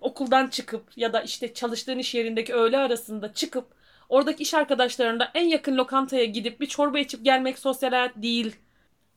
okuldan 0.00 0.48
çıkıp 0.48 0.82
ya 0.96 1.12
da 1.12 1.22
işte 1.22 1.54
çalıştığın 1.54 1.98
iş 1.98 2.14
yerindeki 2.14 2.54
öğle 2.54 2.78
arasında 2.78 3.32
çıkıp 3.34 3.66
oradaki 4.08 4.42
iş 4.42 4.54
arkadaşlarında 4.54 5.30
en 5.34 5.44
yakın 5.44 5.76
lokantaya 5.76 6.24
gidip 6.24 6.60
bir 6.60 6.66
çorba 6.66 6.98
içip 6.98 7.24
gelmek 7.24 7.58
sosyal 7.58 7.90
hayat 7.90 8.12
değil. 8.16 8.56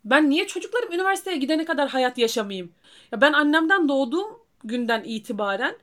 Ben 0.05 0.29
niye 0.29 0.47
çocuklarım 0.47 0.93
üniversiteye 0.93 1.37
gidene 1.37 1.65
kadar 1.65 1.89
hayat 1.89 2.17
yaşamayayım? 2.17 2.71
Ya 3.11 3.21
ben 3.21 3.33
annemden 3.33 3.89
doğduğum 3.89 4.39
günden 4.63 5.03
itibaren 5.03 5.75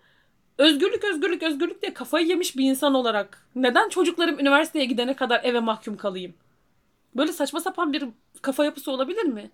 özgürlük 0.60 1.04
özgürlük 1.04 1.42
özgürlük 1.42 1.82
diye 1.82 1.94
kafayı 1.94 2.26
yemiş 2.26 2.56
bir 2.56 2.64
insan 2.64 2.94
olarak 2.94 3.46
neden 3.54 3.88
çocuklarım 3.88 4.38
üniversiteye 4.38 4.84
gidene 4.84 5.16
kadar 5.16 5.44
eve 5.44 5.60
mahkum 5.60 5.96
kalayım? 5.96 6.34
Böyle 7.16 7.32
saçma 7.32 7.60
sapan 7.60 7.92
bir 7.92 8.04
kafa 8.42 8.64
yapısı 8.64 8.92
olabilir 8.92 9.24
mi? 9.24 9.50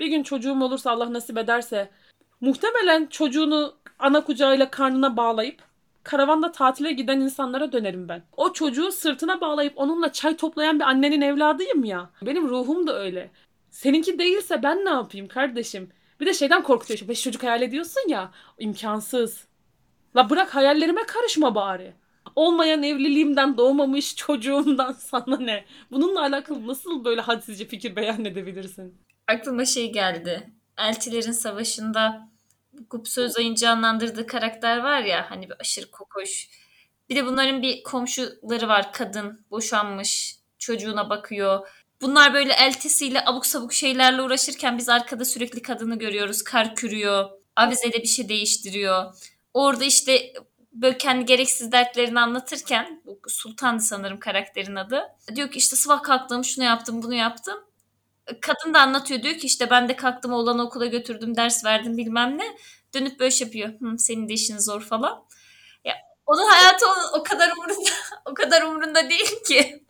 Bir 0.00 0.06
gün 0.06 0.22
çocuğum 0.22 0.62
olursa 0.62 0.90
Allah 0.90 1.12
nasip 1.12 1.38
ederse 1.38 1.90
muhtemelen 2.40 3.06
çocuğunu 3.06 3.74
ana 3.98 4.24
kucağıyla 4.24 4.70
karnına 4.70 5.16
bağlayıp 5.16 5.62
karavanda 6.02 6.52
tatile 6.52 6.92
giden 6.92 7.20
insanlara 7.20 7.72
dönerim 7.72 8.08
ben. 8.08 8.22
O 8.36 8.52
çocuğu 8.52 8.92
sırtına 8.92 9.40
bağlayıp 9.40 9.72
onunla 9.76 10.12
çay 10.12 10.36
toplayan 10.36 10.78
bir 10.78 10.84
annenin 10.84 11.20
evladıyım 11.20 11.84
ya. 11.84 12.10
Benim 12.22 12.48
ruhum 12.48 12.86
da 12.86 13.00
öyle. 13.00 13.30
Seninki 13.70 14.18
değilse 14.18 14.62
ben 14.62 14.84
ne 14.84 14.90
yapayım 14.90 15.28
kardeşim? 15.28 15.90
Bir 16.20 16.26
de 16.26 16.34
şeyden 16.34 16.62
korkutuyor. 16.62 17.08
Beş 17.08 17.22
çocuk 17.22 17.42
hayal 17.42 17.62
ediyorsun 17.62 18.08
ya. 18.08 18.30
imkansız. 18.58 19.49
La 20.16 20.30
bırak 20.30 20.54
hayallerime 20.54 21.02
karışma 21.06 21.54
bari. 21.54 21.94
Olmayan 22.36 22.82
evliliğimden 22.82 23.56
doğmamış 23.56 24.16
çocuğumdan 24.16 24.92
sana 24.98 25.36
ne? 25.36 25.64
Bununla 25.90 26.20
alakalı 26.20 26.66
nasıl 26.66 27.04
böyle 27.04 27.20
hadsizce 27.20 27.64
fikir 27.64 27.96
beyan 27.96 28.24
edebilirsin? 28.24 28.98
Aklıma 29.26 29.64
şey 29.64 29.92
geldi. 29.92 30.50
Eltilerin 30.78 31.32
Savaşı'nda 31.32 32.28
Gup 32.90 33.08
Sözay'ın 33.08 33.54
canlandırdığı 33.54 34.26
karakter 34.26 34.78
var 34.78 35.00
ya 35.00 35.30
hani 35.30 35.50
bir 35.50 35.60
aşırı 35.60 35.90
kokoş. 35.90 36.48
Bir 37.08 37.16
de 37.16 37.26
bunların 37.26 37.62
bir 37.62 37.82
komşuları 37.82 38.68
var 38.68 38.92
kadın 38.92 39.44
boşanmış 39.50 40.36
çocuğuna 40.58 41.10
bakıyor. 41.10 41.68
Bunlar 42.00 42.34
böyle 42.34 42.52
eltisiyle 42.52 43.24
abuk 43.26 43.46
sabuk 43.46 43.72
şeylerle 43.72 44.22
uğraşırken 44.22 44.78
biz 44.78 44.88
arkada 44.88 45.24
sürekli 45.24 45.62
kadını 45.62 45.98
görüyoruz. 45.98 46.42
Kar 46.42 46.74
kürüyor. 46.74 47.30
Avizede 47.56 48.02
bir 48.02 48.08
şey 48.08 48.28
değiştiriyor. 48.28 49.14
Orada 49.54 49.84
işte 49.84 50.32
böyle 50.72 50.98
kendi 50.98 51.24
gereksiz 51.24 51.72
dertlerini 51.72 52.20
anlatırken 52.20 53.02
Sultan'dı 53.28 53.82
sanırım 53.82 54.20
karakterin 54.20 54.76
adı. 54.76 55.02
Diyor 55.34 55.50
ki 55.50 55.58
işte 55.58 55.76
sabah 55.76 56.02
kalktım 56.02 56.44
şunu 56.44 56.64
yaptım 56.64 57.02
bunu 57.02 57.14
yaptım. 57.14 57.64
Kadın 58.40 58.74
da 58.74 58.80
anlatıyor 58.80 59.22
diyor 59.22 59.34
ki 59.34 59.46
işte 59.46 59.70
ben 59.70 59.88
de 59.88 59.96
kalktım 59.96 60.32
oğlanı 60.32 60.62
okula 60.62 60.86
götürdüm 60.86 61.36
ders 61.36 61.64
verdim 61.64 61.96
bilmem 61.96 62.38
ne. 62.38 62.56
Dönüp 62.94 63.20
böyle 63.20 63.30
şey 63.30 63.46
yapıyor. 63.46 63.68
Hı, 63.80 63.98
senin 63.98 64.28
de 64.28 64.32
işin 64.32 64.58
zor 64.58 64.80
falan. 64.80 65.24
Ya 65.84 65.94
onun 66.26 66.48
hayatı 66.50 66.86
o, 66.86 67.18
o 67.18 67.22
kadar 67.22 67.52
umurunda 67.52 67.90
o 68.26 68.34
kadar 68.34 68.62
umurunda 68.62 69.10
değil 69.10 69.42
ki. 69.48 69.84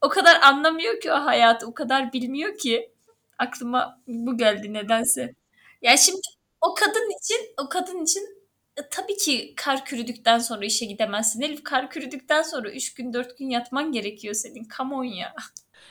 O 0.00 0.08
kadar 0.08 0.40
anlamıyor 0.42 1.00
ki 1.00 1.12
o 1.12 1.14
hayatı. 1.14 1.66
O 1.66 1.74
kadar 1.74 2.12
bilmiyor 2.12 2.58
ki. 2.58 2.92
Aklıma 3.38 4.00
bu 4.06 4.36
geldi 4.36 4.72
nedense. 4.72 5.34
Ya 5.82 5.96
şimdi 5.96 6.20
o 6.60 6.74
kadın 6.74 7.18
için 7.18 7.54
o 7.64 7.68
kadın 7.68 8.04
için 8.04 8.41
e, 8.76 8.88
tabii 8.90 9.16
ki 9.16 9.54
kar 9.56 9.84
kürüdükten 9.84 10.38
sonra 10.38 10.64
işe 10.64 10.86
gidemezsin. 10.86 11.40
Elif 11.42 11.64
kar 11.64 11.90
kürüdükten 11.90 12.42
sonra 12.42 12.70
3 12.70 12.94
gün 12.94 13.12
4 13.12 13.38
gün 13.38 13.50
yatman 13.50 13.92
gerekiyor 13.92 14.34
senin. 14.34 14.68
Come 14.76 14.94
on 14.94 15.04
ya. 15.04 15.34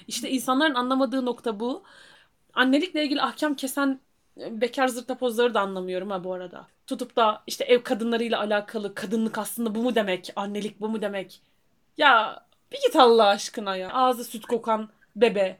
İşte 0.07 0.29
insanların 0.29 0.75
anlamadığı 0.75 1.25
nokta 1.25 1.59
bu. 1.59 1.83
Annelikle 2.53 3.03
ilgili 3.05 3.21
ahkam 3.21 3.55
kesen 3.55 3.99
e, 4.41 4.61
bekar 4.61 4.87
zırtapozları 4.87 5.53
da 5.53 5.61
anlamıyorum 5.61 6.09
ha 6.11 6.23
bu 6.23 6.33
arada. 6.33 6.67
Tutup 6.87 7.15
da 7.15 7.43
işte 7.47 7.63
ev 7.65 7.83
kadınlarıyla 7.83 8.39
alakalı 8.39 8.95
kadınlık 8.95 9.37
aslında 9.37 9.75
bu 9.75 9.83
mu 9.83 9.95
demek? 9.95 10.33
Annelik 10.35 10.81
bu 10.81 10.89
mu 10.89 11.01
demek? 11.01 11.41
Ya 11.97 12.45
bir 12.71 12.77
git 12.87 12.95
Allah 12.95 13.27
aşkına 13.27 13.75
ya. 13.75 13.91
Ağzı 13.93 14.23
süt 14.25 14.45
kokan 14.45 14.89
bebe. 15.15 15.59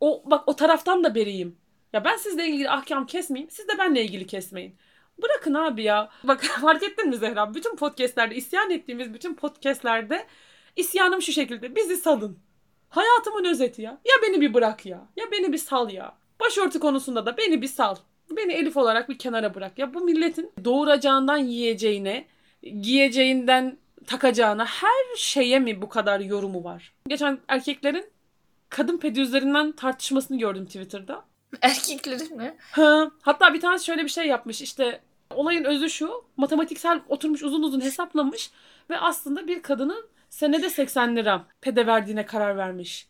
O 0.00 0.22
bak 0.26 0.48
o 0.48 0.56
taraftan 0.56 1.04
da 1.04 1.14
beriyim. 1.14 1.58
Ya 1.92 2.04
ben 2.04 2.16
sizle 2.16 2.46
ilgili 2.48 2.70
ahkam 2.70 3.06
kesmeyeyim. 3.06 3.50
Siz 3.50 3.68
de 3.68 3.78
benle 3.78 4.04
ilgili 4.04 4.26
kesmeyin. 4.26 4.76
Bırakın 5.22 5.54
abi 5.54 5.82
ya. 5.82 6.10
Bak 6.24 6.40
fark 6.60 6.82
ettin 6.82 7.08
mi 7.08 7.16
Zehra? 7.16 7.54
Bütün 7.54 7.76
podcastlerde 7.76 8.34
isyan 8.34 8.70
ettiğimiz 8.70 9.14
bütün 9.14 9.34
podcastlerde 9.34 10.26
isyanım 10.76 11.22
şu 11.22 11.32
şekilde. 11.32 11.76
Bizi 11.76 11.96
salın. 11.96 12.38
Hayatımın 12.88 13.44
özeti 13.44 13.82
ya. 13.82 13.90
Ya 13.90 14.14
beni 14.22 14.40
bir 14.40 14.54
bırak 14.54 14.86
ya. 14.86 15.06
Ya 15.16 15.24
beni 15.32 15.52
bir 15.52 15.58
sal 15.58 15.90
ya. 15.90 16.14
Başörtü 16.40 16.80
konusunda 16.80 17.26
da 17.26 17.36
beni 17.36 17.62
bir 17.62 17.66
sal. 17.68 17.96
Beni 18.30 18.52
Elif 18.52 18.76
olarak 18.76 19.08
bir 19.08 19.18
kenara 19.18 19.54
bırak. 19.54 19.78
Ya 19.78 19.94
bu 19.94 20.00
milletin 20.00 20.52
doğuracağından 20.64 21.36
yiyeceğine, 21.36 22.26
giyeceğinden 22.62 23.78
takacağına 24.06 24.64
her 24.64 25.16
şeye 25.16 25.58
mi 25.58 25.82
bu 25.82 25.88
kadar 25.88 26.20
yorumu 26.20 26.64
var? 26.64 26.92
Geçen 27.08 27.38
erkeklerin 27.48 28.04
kadın 28.68 28.98
pedüzlerinden 28.98 29.72
tartışmasını 29.72 30.38
gördüm 30.38 30.66
Twitter'da. 30.66 31.24
Erkeklerin 31.62 32.36
mi? 32.36 32.56
Ha, 32.70 33.10
hatta 33.22 33.54
bir 33.54 33.60
tanesi 33.60 33.84
şöyle 33.84 34.04
bir 34.04 34.08
şey 34.08 34.26
yapmış. 34.26 34.62
İşte 34.62 35.00
olayın 35.30 35.64
özü 35.64 35.90
şu. 35.90 36.24
Matematiksel 36.36 37.00
oturmuş 37.08 37.42
uzun 37.42 37.62
uzun 37.62 37.80
hesaplamış 37.80 38.50
ve 38.90 38.98
aslında 38.98 39.46
bir 39.46 39.62
kadının 39.62 40.08
senede 40.30 40.70
80 40.70 41.16
lira 41.16 41.46
pede 41.60 41.86
verdiğine 41.86 42.26
karar 42.26 42.56
vermiş. 42.56 43.08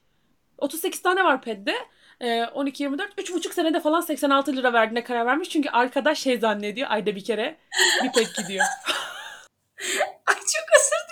38 0.58 1.02
tane 1.02 1.24
var 1.24 1.42
pedde. 1.42 1.74
Ee, 2.20 2.44
12 2.44 2.82
24 2.82 3.18
3,5 3.18 3.52
senede 3.52 3.80
falan 3.80 4.00
86 4.00 4.56
lira 4.56 4.72
verdiğine 4.72 5.04
karar 5.04 5.26
vermiş. 5.26 5.48
Çünkü 5.48 5.68
arkadaş 5.70 6.18
şey 6.18 6.38
zannediyor 6.38 6.90
ayda 6.90 7.16
bir 7.16 7.24
kere 7.24 7.56
bir 8.04 8.12
ped 8.12 8.26
gidiyor. 8.42 8.64
Ay 10.26 10.34
çok 10.34 10.66
özür 10.76 11.11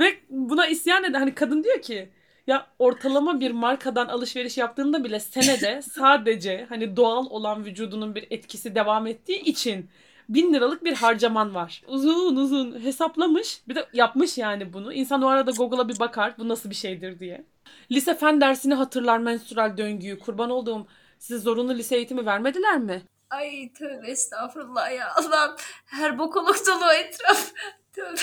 Ve 0.00 0.20
buna 0.28 0.66
isyan 0.66 1.04
eden 1.04 1.18
hani 1.18 1.34
kadın 1.34 1.64
diyor 1.64 1.82
ki 1.82 2.10
ya 2.46 2.66
ortalama 2.78 3.40
bir 3.40 3.50
markadan 3.50 4.08
alışveriş 4.08 4.58
yaptığında 4.58 5.04
bile 5.04 5.20
senede 5.20 5.82
sadece 5.92 6.66
hani 6.68 6.96
doğal 6.96 7.26
olan 7.26 7.64
vücudunun 7.64 8.14
bir 8.14 8.26
etkisi 8.30 8.74
devam 8.74 9.06
ettiği 9.06 9.40
için 9.40 9.90
bin 10.28 10.54
liralık 10.54 10.84
bir 10.84 10.94
harcaman 10.94 11.54
var. 11.54 11.82
Uzun 11.86 12.36
uzun 12.36 12.84
hesaplamış. 12.84 13.62
Bir 13.68 13.74
de 13.74 13.86
yapmış 13.92 14.38
yani 14.38 14.72
bunu. 14.72 14.92
İnsan 14.92 15.22
o 15.22 15.28
arada 15.28 15.50
Google'a 15.50 15.88
bir 15.88 15.98
bakar 15.98 16.34
bu 16.38 16.48
nasıl 16.48 16.70
bir 16.70 16.74
şeydir 16.74 17.18
diye. 17.18 17.44
Lise 17.90 18.14
fen 18.14 18.40
dersini 18.40 18.74
hatırlar 18.74 19.18
menstrual 19.18 19.76
döngüyü. 19.76 20.18
Kurban 20.18 20.50
olduğum 20.50 20.86
size 21.18 21.38
zorunlu 21.38 21.74
lise 21.74 21.96
eğitimi 21.96 22.26
vermediler 22.26 22.78
mi? 22.78 23.02
Ay 23.30 23.72
tövbe 23.72 24.10
estağfurullah 24.10 24.92
ya. 24.92 25.14
Allah'ım 25.14 25.56
her 25.86 26.18
bokoluk 26.18 26.66
dolu 26.66 26.92
etraf. 26.92 27.52
Tövbe. 27.92 28.20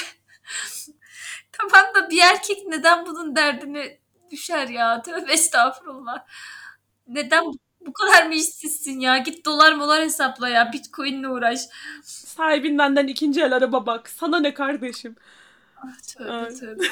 tamam 1.71 1.85
da 1.95 2.09
bir 2.09 2.21
erkek 2.21 2.67
neden 2.67 3.05
bunun 3.05 3.35
derdini 3.35 3.99
düşer 4.31 4.67
ya? 4.67 5.01
Tövbe 5.01 5.33
estağfurullah. 5.33 6.25
Neden 7.07 7.45
bu 7.81 7.93
kadar 7.93 8.25
mı 8.25 8.33
işsizsin 8.33 8.99
ya? 8.99 9.17
Git 9.17 9.45
dolar 9.45 9.73
molar 9.73 10.03
hesapla 10.03 10.49
ya. 10.49 10.73
Bitcoin'le 10.73 11.23
uğraş. 11.23 11.59
Sahibinden 12.03 13.07
ikinci 13.07 13.41
el 13.41 13.55
araba 13.55 13.85
bak. 13.85 14.09
Sana 14.09 14.39
ne 14.39 14.53
kardeşim? 14.53 15.15
Tövbe 16.07 16.31
Ay. 16.31 16.55
tövbe. 16.55 16.83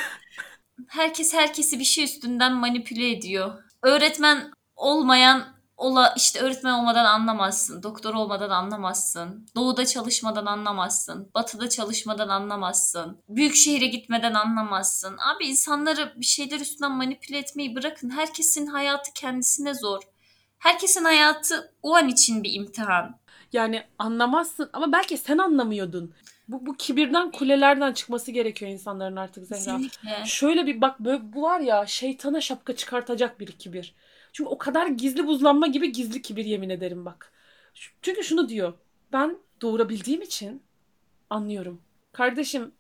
Herkes 0.88 1.34
herkesi 1.34 1.80
bir 1.80 1.84
şey 1.84 2.04
üstünden 2.04 2.54
manipüle 2.54 3.12
ediyor. 3.12 3.64
Öğretmen 3.82 4.52
olmayan 4.76 5.55
ola 5.78 6.14
işte 6.18 6.40
öğretmen 6.40 6.74
olmadan 6.74 7.06
anlamazsın. 7.06 7.84
Doktor 7.84 8.14
olmadan 8.14 8.50
anlamazsın. 8.50 9.48
Doğuda 9.56 9.86
çalışmadan 9.86 10.46
anlamazsın. 10.46 11.30
Batıda 11.36 11.70
çalışmadan 11.70 12.30
anlamazsın. 12.30 13.18
Büyük 13.30 13.56
şehire 13.56 13.86
gitmeden 13.86 14.34
anlamazsın. 14.34 15.18
Abi 15.18 15.46
insanları 15.46 16.14
bir 16.18 16.26
şeyler 16.26 16.60
üstünden 16.60 16.92
manipüle 16.92 17.38
etmeyi 17.38 17.76
bırakın. 17.76 18.10
Herkesin 18.10 18.68
hayatı 18.68 19.14
kendisine 19.14 19.74
zor. 19.74 20.02
Herkesin 20.58 21.04
hayatı 21.04 21.74
o 21.82 21.96
an 21.96 22.08
için 22.08 22.44
bir 22.44 22.54
imtihan. 22.54 23.20
Yani 23.54 23.84
anlamazsın 24.00 24.70
ama 24.74 24.92
belki 24.92 25.18
sen 25.18 25.38
anlamıyordun. 25.38 26.14
Bu, 26.48 26.66
bu 26.66 26.78
kibirden 26.78 27.32
kulelerden 27.32 27.94
çıkması 27.94 28.32
gerekiyor 28.32 28.72
insanların 28.72 29.16
artık 29.16 29.46
Zehra. 29.46 29.60
Kesinlikle. 29.60 30.26
Şöyle 30.26 30.66
bir 30.66 30.82
bak 30.82 31.00
böyle 31.00 31.34
bu 31.34 31.42
var 31.42 31.60
ya 31.60 31.86
şeytana 31.86 32.42
şapka 32.42 32.76
çıkartacak 32.76 33.40
bir 33.40 33.48
kibir. 33.48 33.96
Çünkü 34.36 34.50
o 34.50 34.58
kadar 34.58 34.88
gizli 34.88 35.28
buzlanma 35.28 35.68
gibi 35.68 35.92
gizli 35.92 36.22
kibir 36.22 36.46
yemin 36.46 36.70
ederim 36.70 37.06
bak. 37.06 37.32
Çünkü 38.02 38.24
şunu 38.24 38.50
diyor. 38.50 38.74
Ben 39.14 39.38
doğurabildiğim 39.62 40.22
için 40.22 40.62
anlıyorum. 41.30 41.82
Kardeşim 42.12 42.72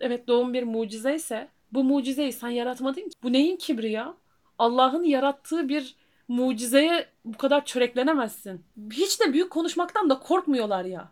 evet 0.00 0.28
doğum 0.28 0.54
bir 0.54 0.62
mucize 0.62 1.14
ise 1.14 1.48
bu 1.72 1.84
mucizeyi 1.84 2.32
sen 2.32 2.48
yaratmadın 2.48 3.02
ki. 3.02 3.10
Bu 3.22 3.32
neyin 3.32 3.56
kibri 3.56 3.92
ya? 3.92 4.14
Allah'ın 4.58 5.02
yarattığı 5.02 5.68
bir 5.68 5.96
mucizeye 6.28 7.08
bu 7.24 7.38
kadar 7.38 7.64
çöreklenemezsin. 7.64 8.64
Hiç 8.92 9.20
de 9.20 9.32
büyük 9.32 9.50
konuşmaktan 9.50 10.10
da 10.10 10.18
korkmuyorlar 10.18 10.84
ya. 10.84 11.10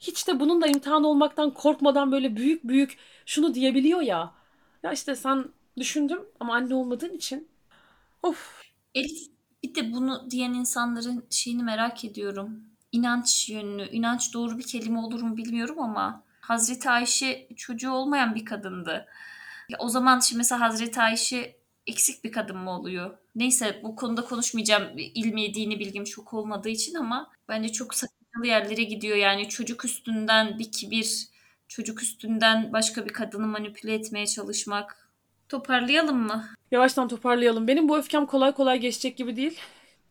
Hiç 0.00 0.28
de 0.28 0.40
bunun 0.40 0.62
da 0.62 0.66
imtihan 0.66 1.04
olmaktan 1.04 1.54
korkmadan 1.54 2.12
böyle 2.12 2.36
büyük 2.36 2.64
büyük 2.64 2.98
şunu 3.26 3.54
diyebiliyor 3.54 4.00
ya. 4.00 4.32
Ya 4.82 4.92
işte 4.92 5.16
sen 5.16 5.44
düşündüm 5.76 6.22
ama 6.40 6.54
anne 6.54 6.74
olmadığın 6.74 7.14
için. 7.14 7.48
Of. 8.22 8.69
Elif 8.94 9.26
bir 9.62 9.74
de 9.74 9.92
bunu 9.92 10.30
diyen 10.30 10.52
insanların 10.54 11.26
şeyini 11.30 11.62
merak 11.62 12.04
ediyorum. 12.04 12.64
İnanç 12.92 13.48
yönünü. 13.48 13.88
İnanç 13.88 14.34
doğru 14.34 14.58
bir 14.58 14.62
kelime 14.66 14.98
olur 14.98 15.22
mu 15.22 15.36
bilmiyorum 15.36 15.80
ama 15.80 16.24
Hazreti 16.40 16.90
Ayşe 16.90 17.48
çocuğu 17.56 17.90
olmayan 17.90 18.34
bir 18.34 18.44
kadındı. 18.44 19.06
Ya 19.68 19.78
o 19.78 19.88
zaman 19.88 20.20
şimdi 20.20 20.38
mesela 20.38 20.60
Hazreti 20.60 21.00
Ayşe 21.00 21.56
eksik 21.86 22.24
bir 22.24 22.32
kadın 22.32 22.56
mı 22.58 22.70
oluyor? 22.70 23.18
Neyse 23.34 23.80
bu 23.84 23.96
konuda 23.96 24.24
konuşmayacağım. 24.24 24.88
İlmi 24.98 25.54
dini 25.54 25.78
bilgim 25.80 26.04
çok 26.04 26.34
olmadığı 26.34 26.68
için 26.68 26.94
ama 26.94 27.30
bence 27.48 27.72
çok 27.72 27.94
sakıncalı 27.94 28.46
yerlere 28.46 28.82
gidiyor. 28.84 29.16
Yani 29.16 29.48
çocuk 29.48 29.84
üstünden 29.84 30.58
bir 30.58 30.72
kibir, 30.72 31.28
çocuk 31.68 32.02
üstünden 32.02 32.72
başka 32.72 33.04
bir 33.06 33.12
kadını 33.12 33.46
manipüle 33.46 33.94
etmeye 33.94 34.26
çalışmak. 34.26 35.09
Toparlayalım 35.50 36.18
mı? 36.18 36.48
Yavaştan 36.70 37.08
toparlayalım. 37.08 37.68
Benim 37.68 37.88
bu 37.88 37.98
öfkem 37.98 38.26
kolay 38.26 38.52
kolay 38.52 38.80
geçecek 38.80 39.16
gibi 39.16 39.36
değil. 39.36 39.58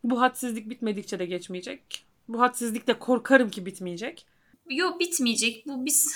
Bu 0.04 0.20
hadsizlik 0.20 0.70
bitmedikçe 0.70 1.18
de 1.18 1.26
geçmeyecek. 1.26 2.04
Bu 2.28 2.40
hadsizlik 2.40 2.86
de 2.86 2.98
korkarım 2.98 3.50
ki 3.50 3.66
bitmeyecek. 3.66 4.26
Yok 4.70 5.00
bitmeyecek. 5.00 5.66
Bu 5.66 5.84
biz 5.84 6.14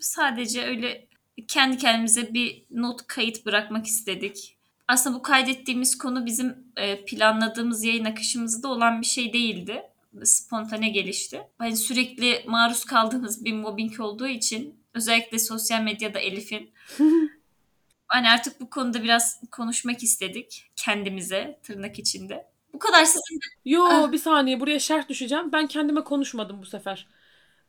sadece 0.00 0.66
öyle 0.66 1.06
kendi 1.48 1.78
kendimize 1.78 2.34
bir 2.34 2.62
not 2.70 3.06
kayıt 3.06 3.46
bırakmak 3.46 3.86
istedik. 3.86 4.56
Aslında 4.88 5.16
bu 5.16 5.22
kaydettiğimiz 5.22 5.98
konu 5.98 6.26
bizim 6.26 6.56
e, 6.76 7.04
planladığımız 7.04 7.84
yayın 7.84 8.04
akışımızda 8.04 8.68
olan 8.68 9.00
bir 9.00 9.06
şey 9.06 9.32
değildi. 9.32 9.82
Spontane 10.24 10.88
gelişti. 10.88 11.40
Hani 11.58 11.76
sürekli 11.76 12.44
maruz 12.46 12.84
kaldığımız 12.84 13.44
bir 13.44 13.52
mobbing 13.52 14.00
olduğu 14.00 14.28
için 14.28 14.74
özellikle 14.94 15.38
sosyal 15.38 15.82
medyada 15.82 16.18
Elif'in 16.18 16.70
hani 18.08 18.30
artık 18.30 18.60
bu 18.60 18.70
konuda 18.70 19.02
biraz 19.04 19.40
konuşmak 19.50 20.02
istedik 20.02 20.70
kendimize 20.76 21.58
tırnak 21.62 21.98
içinde. 21.98 22.46
Bu 22.72 22.78
kadar 22.78 23.04
sizin 23.04 23.40
Yo 23.64 23.84
Ah. 23.90 24.12
bir 24.12 24.18
saniye 24.18 24.60
buraya 24.60 24.78
şerh 24.78 25.08
düşeceğim. 25.08 25.52
Ben 25.52 25.66
kendime 25.66 26.04
konuşmadım 26.04 26.62
bu 26.62 26.66
sefer. 26.66 27.06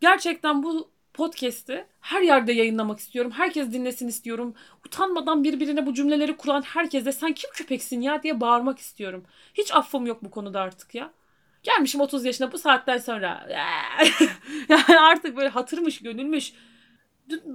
Gerçekten 0.02 0.64
bu 0.64 0.92
podcast'i 1.14 1.86
her 2.02 2.22
yerde 2.22 2.52
yayınlamak 2.54 3.00
istiyorum. 3.00 3.32
Herkes 3.32 3.72
dinlesin 3.72 4.08
istiyorum. 4.08 4.54
Utanmadan 4.86 5.44
birbirine 5.44 5.86
bu 5.86 5.94
cümleleri 5.94 6.38
kuran 6.38 6.62
herkese 6.62 7.12
sen 7.12 7.34
kim 7.34 7.50
köpeksin 7.54 8.02
ya 8.02 8.24
diye 8.24 8.42
bağırmak 8.42 8.80
istiyorum. 8.80 9.26
Hiç 9.54 9.76
affım 9.76 10.06
yok 10.06 10.24
bu 10.24 10.32
konuda 10.32 10.62
artık 10.62 10.96
ya. 10.96 11.12
Gelmişim 11.64 12.02
30 12.02 12.26
yaşına 12.26 12.52
bu 12.52 12.58
saatten 12.58 12.98
sonra. 12.98 13.48
yani 14.70 15.00
artık 15.00 15.38
böyle 15.38 15.50
hatırmış, 15.50 16.00
gönülmüş. 16.00 16.54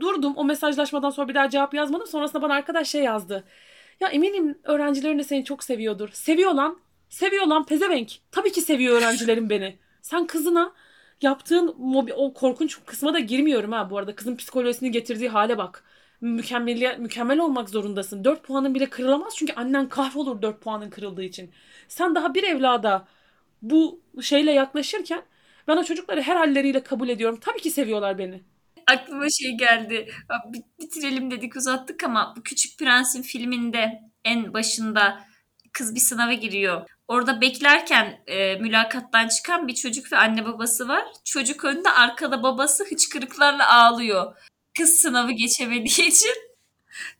Durdum 0.00 0.32
o 0.36 0.44
mesajlaşmadan 0.44 1.10
sonra 1.10 1.28
bir 1.28 1.34
daha 1.34 1.50
cevap 1.50 1.74
yazmadım. 1.74 2.06
Sonrasında 2.06 2.42
bana 2.42 2.54
arkadaş 2.54 2.88
şey 2.88 3.02
yazdı. 3.02 3.44
Ya 4.00 4.08
eminim 4.08 4.58
öğrencilerin 4.64 5.18
de 5.18 5.24
seni 5.24 5.44
çok 5.44 5.64
seviyordur. 5.64 6.08
Seviyor 6.12 6.54
lan. 6.54 6.78
Seviyor 7.08 7.46
lan 7.46 7.66
pezevenk. 7.66 8.12
Tabii 8.30 8.52
ki 8.52 8.60
seviyor 8.60 8.96
öğrencilerim 8.98 9.50
beni. 9.50 9.78
Sen 10.02 10.26
kızına 10.26 10.72
yaptığın 11.22 11.76
o 12.16 12.34
korkunç 12.34 12.78
kısma 12.86 13.14
da 13.14 13.18
girmiyorum 13.18 13.72
ha 13.72 13.90
bu 13.90 13.98
arada. 13.98 14.14
Kızın 14.14 14.36
psikolojisini 14.36 14.90
getirdiği 14.90 15.28
hale 15.28 15.58
bak. 15.58 15.84
Mükemmel, 16.20 16.98
mükemmel 16.98 17.38
olmak 17.38 17.70
zorundasın. 17.70 18.24
4 18.24 18.42
puanın 18.44 18.74
bile 18.74 18.90
kırılamaz 18.90 19.36
çünkü 19.36 19.52
annen 19.52 19.88
kahrolur 19.88 20.42
4 20.42 20.60
puanın 20.60 20.90
kırıldığı 20.90 21.24
için. 21.24 21.50
Sen 21.88 22.14
daha 22.14 22.34
bir 22.34 22.42
evlada 22.42 23.08
bu 23.62 24.00
şeyle 24.22 24.52
yaklaşırken 24.52 25.22
ben 25.68 25.76
o 25.76 25.84
çocukları 25.84 26.22
her 26.22 26.36
halleriyle 26.36 26.82
kabul 26.82 27.08
ediyorum. 27.08 27.38
Tabii 27.40 27.60
ki 27.60 27.70
seviyorlar 27.70 28.18
beni. 28.18 28.51
Aklıma 28.86 29.26
şey 29.30 29.56
geldi. 29.56 30.12
Bitirelim 30.80 31.30
dedik 31.30 31.56
uzattık 31.56 32.04
ama 32.04 32.34
bu 32.36 32.42
Küçük 32.42 32.78
Prens'in 32.78 33.22
filminde 33.22 34.00
en 34.24 34.54
başında 34.54 35.24
kız 35.72 35.94
bir 35.94 36.00
sınava 36.00 36.32
giriyor. 36.32 36.86
Orada 37.08 37.40
beklerken 37.40 38.22
e, 38.26 38.56
mülakattan 38.56 39.28
çıkan 39.28 39.68
bir 39.68 39.74
çocuk 39.74 40.12
ve 40.12 40.16
anne 40.16 40.44
babası 40.44 40.88
var. 40.88 41.04
Çocuk 41.24 41.64
önde 41.64 41.90
arkada 41.90 42.42
babası 42.42 42.84
hıçkırıklarla 42.84 43.74
ağlıyor. 43.74 44.36
Kız 44.78 44.90
sınavı 44.90 45.32
geçemediği 45.32 46.08
için. 46.08 46.34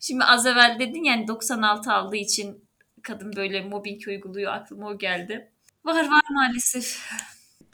Şimdi 0.01 0.25
az 0.25 0.47
evvel 0.47 0.77
dedin 0.79 1.05
yani 1.05 1.29
96 1.29 1.93
aldığı 1.93 2.17
için 2.17 2.69
kadın 3.03 3.37
böyle 3.37 3.61
mobbing 3.61 4.09
uyguluyor 4.09 4.53
aklıma 4.53 4.89
o 4.89 4.99
geldi. 4.99 5.53
Var 5.85 6.09
var 6.09 6.23
maalesef. 6.31 7.11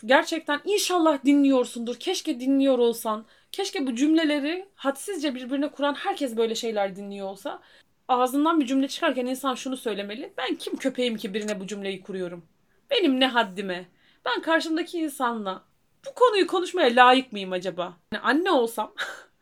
Gerçekten 0.05 0.61
inşallah 0.65 1.25
dinliyorsundur. 1.25 1.97
Keşke 1.97 2.41
dinliyor 2.41 2.79
olsan. 2.79 3.27
Keşke 3.53 3.87
bu 3.87 3.95
cümleleri 3.95 4.69
hadsizce 4.75 5.35
birbirine 5.35 5.71
kuran 5.71 5.95
herkes 5.95 6.37
böyle 6.37 6.55
şeyler 6.55 6.97
dinliyor 6.97 7.29
olsa. 7.29 7.63
Ağzından 8.09 8.61
bir 8.61 8.67
cümle 8.67 8.89
çıkarken 8.89 9.27
insan 9.27 9.55
şunu 9.55 9.77
söylemeli. 9.77 10.33
Ben 10.39 10.55
kim 10.55 10.77
köpeğim 10.77 11.17
ki 11.17 11.35
birine 11.35 11.61
bu 11.61 11.67
cümleyi 11.67 12.03
kuruyorum? 12.03 12.47
Benim 12.91 13.21
ne 13.21 13.27
haddime? 13.27 13.87
Ben 14.25 14.43
karşımdaki 14.43 14.99
insanla 14.99 15.65
bu 16.07 16.15
konuyu 16.15 16.47
konuşmaya 16.47 16.97
layık 16.97 17.33
mıyım 17.33 17.53
acaba? 17.53 17.97
Yani 18.13 18.23
anne 18.23 18.51
olsam 18.51 18.95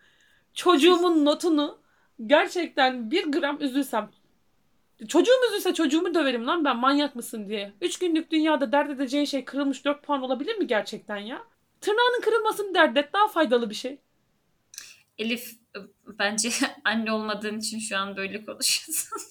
çocuğumun 0.55 1.25
notunu 1.25 1.79
gerçekten 2.27 3.11
bir 3.11 3.33
gram 3.33 3.61
üzülsem 3.61 4.11
Çocuğum 5.09 5.41
üzülse 5.49 5.75
çocuğumu 5.75 6.15
döverim 6.15 6.47
lan 6.47 6.65
ben 6.65 6.77
manyak 6.77 7.17
mısın 7.17 7.49
diye. 7.49 7.73
Üç 7.81 7.99
günlük 7.99 8.31
dünyada 8.31 8.73
dert 8.73 8.91
edeceğin 8.91 9.25
şey 9.25 9.45
kırılmış 9.45 9.85
4 9.85 10.03
puan 10.03 10.23
olabilir 10.23 10.57
mi 10.57 10.67
gerçekten 10.67 11.17
ya? 11.17 11.43
Tırnağının 11.81 12.21
kırılmasını 12.21 12.75
dert 12.75 12.97
et 12.97 13.13
daha 13.13 13.29
faydalı 13.29 13.71
bir 13.71 13.75
şey. 13.75 13.99
Elif 15.19 15.57
bence 16.07 16.51
anne 16.85 17.13
olmadığın 17.13 17.59
için 17.59 17.79
şu 17.79 17.97
an 17.99 18.17
böyle 18.17 18.45
konuşuyorsun. 18.45 19.19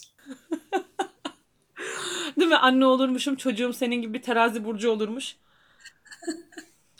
Değil 2.39 2.49
mi? 2.49 2.57
Anne 2.57 2.85
olurmuşum 2.85 3.35
çocuğum 3.35 3.73
senin 3.73 4.01
gibi 4.01 4.13
bir 4.13 4.21
terazi 4.21 4.65
burcu 4.65 4.91
olurmuş. 4.91 5.35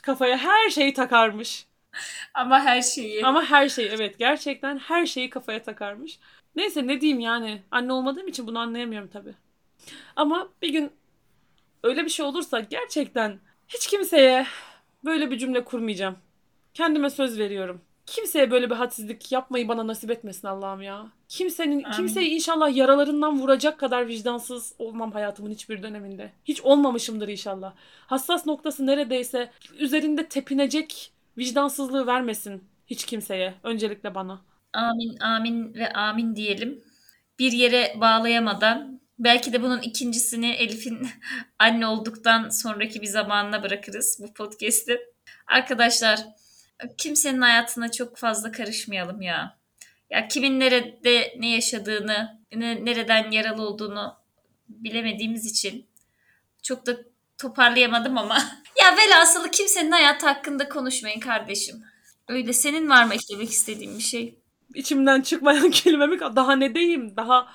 Kafaya 0.02 0.38
her 0.38 0.70
şeyi 0.70 0.94
takarmış. 0.94 1.66
Ama 2.34 2.60
her 2.60 2.82
şeyi. 2.82 3.26
Ama 3.26 3.44
her 3.44 3.68
şey 3.68 3.88
evet 3.92 4.18
gerçekten 4.18 4.78
her 4.78 5.06
şeyi 5.06 5.30
kafaya 5.30 5.62
takarmış. 5.62 6.18
Neyse 6.56 6.86
ne 6.86 7.00
diyeyim 7.00 7.20
yani. 7.20 7.62
Anne 7.70 7.92
olmadığım 7.92 8.28
için 8.28 8.46
bunu 8.46 8.58
anlayamıyorum 8.58 9.08
tabii. 9.08 9.34
Ama 10.16 10.48
bir 10.62 10.68
gün 10.68 10.92
öyle 11.82 12.04
bir 12.04 12.10
şey 12.10 12.26
olursa 12.26 12.60
gerçekten 12.60 13.40
hiç 13.68 13.86
kimseye 13.86 14.46
böyle 15.06 15.30
bir 15.30 15.38
cümle 15.38 15.64
kurmayacağım. 15.64 16.16
Kendime 16.74 17.10
söz 17.10 17.38
veriyorum. 17.38 17.80
Kimseye 18.06 18.50
böyle 18.50 18.70
bir 18.70 18.74
hadsizlik 18.74 19.32
yapmayı 19.32 19.68
bana 19.68 19.86
nasip 19.86 20.10
etmesin 20.10 20.48
Allah'ım 20.48 20.82
ya. 20.82 21.06
Kimsenin 21.28 21.84
Amin. 21.84 21.96
kimseyi 21.96 22.30
inşallah 22.30 22.76
yaralarından 22.76 23.38
vuracak 23.38 23.78
kadar 23.78 24.08
vicdansız 24.08 24.74
olmam 24.78 25.12
hayatımın 25.12 25.50
hiçbir 25.50 25.82
döneminde. 25.82 26.32
Hiç 26.44 26.60
olmamışımdır 26.60 27.28
inşallah. 27.28 27.74
Hassas 28.06 28.46
noktası 28.46 28.86
neredeyse 28.86 29.50
üzerinde 29.78 30.28
tepinecek 30.28 31.12
vicdansızlığı 31.38 32.06
vermesin 32.06 32.64
hiç 32.86 33.04
kimseye. 33.04 33.54
Öncelikle 33.62 34.14
bana. 34.14 34.40
Amin, 34.72 35.18
amin 35.20 35.74
ve 35.74 35.92
amin 35.92 36.36
diyelim. 36.36 36.84
Bir 37.38 37.52
yere 37.52 37.94
bağlayamadan 38.00 39.00
belki 39.18 39.52
de 39.52 39.62
bunun 39.62 39.82
ikincisini 39.82 40.50
Elif'in 40.50 41.08
anne 41.58 41.86
olduktan 41.86 42.48
sonraki 42.48 43.02
bir 43.02 43.06
zamanına 43.06 43.62
bırakırız 43.62 44.18
bu 44.22 44.34
podcast'i. 44.34 45.00
Arkadaşlar 45.46 46.20
kimsenin 46.98 47.40
hayatına 47.40 47.92
çok 47.92 48.16
fazla 48.16 48.52
karışmayalım 48.52 49.22
ya. 49.22 49.58
Ya 50.10 50.28
kimin 50.28 50.60
nerede 50.60 51.34
ne 51.38 51.50
yaşadığını, 51.50 52.40
ne- 52.54 52.84
nereden 52.84 53.30
yaralı 53.30 53.62
olduğunu 53.62 54.16
bilemediğimiz 54.68 55.46
için 55.46 55.86
çok 56.62 56.86
da 56.86 56.96
toparlayamadım 57.38 58.18
ama. 58.18 58.38
ya 58.82 58.96
velhasılı 58.96 59.50
kimsenin 59.50 59.90
hayatı 59.90 60.26
hakkında 60.26 60.68
konuşmayın 60.68 61.20
kardeşim. 61.20 61.82
Öyle 62.28 62.52
senin 62.52 62.88
var 62.90 63.04
mı 63.04 63.14
eklemek 63.14 63.50
istediğin 63.50 63.98
bir 63.98 64.02
şey? 64.02 64.38
içimden 64.74 65.22
çıkmayan 65.22 65.70
kelimemi 65.70 66.20
daha 66.20 66.56
ne 66.56 66.74
diyeyim 66.74 67.16
daha 67.16 67.48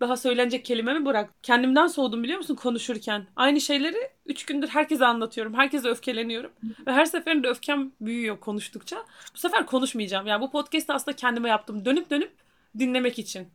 daha 0.00 0.16
söylenecek 0.16 0.64
kelimemi 0.64 1.06
bırak. 1.06 1.30
Kendimden 1.42 1.86
soğudum 1.86 2.22
biliyor 2.22 2.38
musun 2.38 2.54
konuşurken. 2.54 3.26
Aynı 3.36 3.60
şeyleri 3.60 4.10
üç 4.26 4.46
gündür 4.46 4.68
herkese 4.68 5.06
anlatıyorum. 5.06 5.54
Herkese 5.54 5.88
öfkeleniyorum. 5.88 6.50
Ve 6.86 6.92
her 6.92 7.04
seferinde 7.04 7.48
öfkem 7.48 7.92
büyüyor 8.00 8.40
konuştukça. 8.40 8.96
Bu 9.34 9.38
sefer 9.38 9.66
konuşmayacağım. 9.66 10.26
Yani 10.26 10.40
bu 10.40 10.50
podcast'ı 10.50 10.94
aslında 10.94 11.16
kendime 11.16 11.48
yaptım. 11.48 11.84
Dönüp 11.84 12.10
dönüp 12.10 12.32
dinlemek 12.78 13.18
için. 13.18 13.48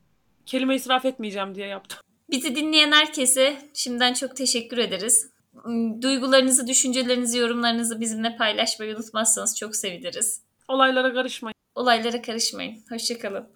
Kelime 0.45 0.75
israf 0.75 1.06
etmeyeceğim 1.06 1.56
diye 1.56 1.67
yaptım. 1.67 1.99
Bizi 2.30 2.56
dinleyen 2.56 2.91
herkese 2.91 3.58
şimdiden 3.73 4.13
çok 4.13 4.36
teşekkür 4.36 4.77
ederiz. 4.77 5.32
Duygularınızı, 6.01 6.67
düşüncelerinizi, 6.67 7.38
yorumlarınızı 7.38 7.99
bizimle 7.99 8.36
paylaşmayı 8.38 8.95
unutmazsanız 8.95 9.58
çok 9.58 9.75
seviniriz. 9.75 10.41
Olaylara 10.67 11.13
karışmayın. 11.13 11.56
Olaylara 11.75 12.21
karışmayın. 12.21 12.84
Hoşçakalın. 12.89 13.47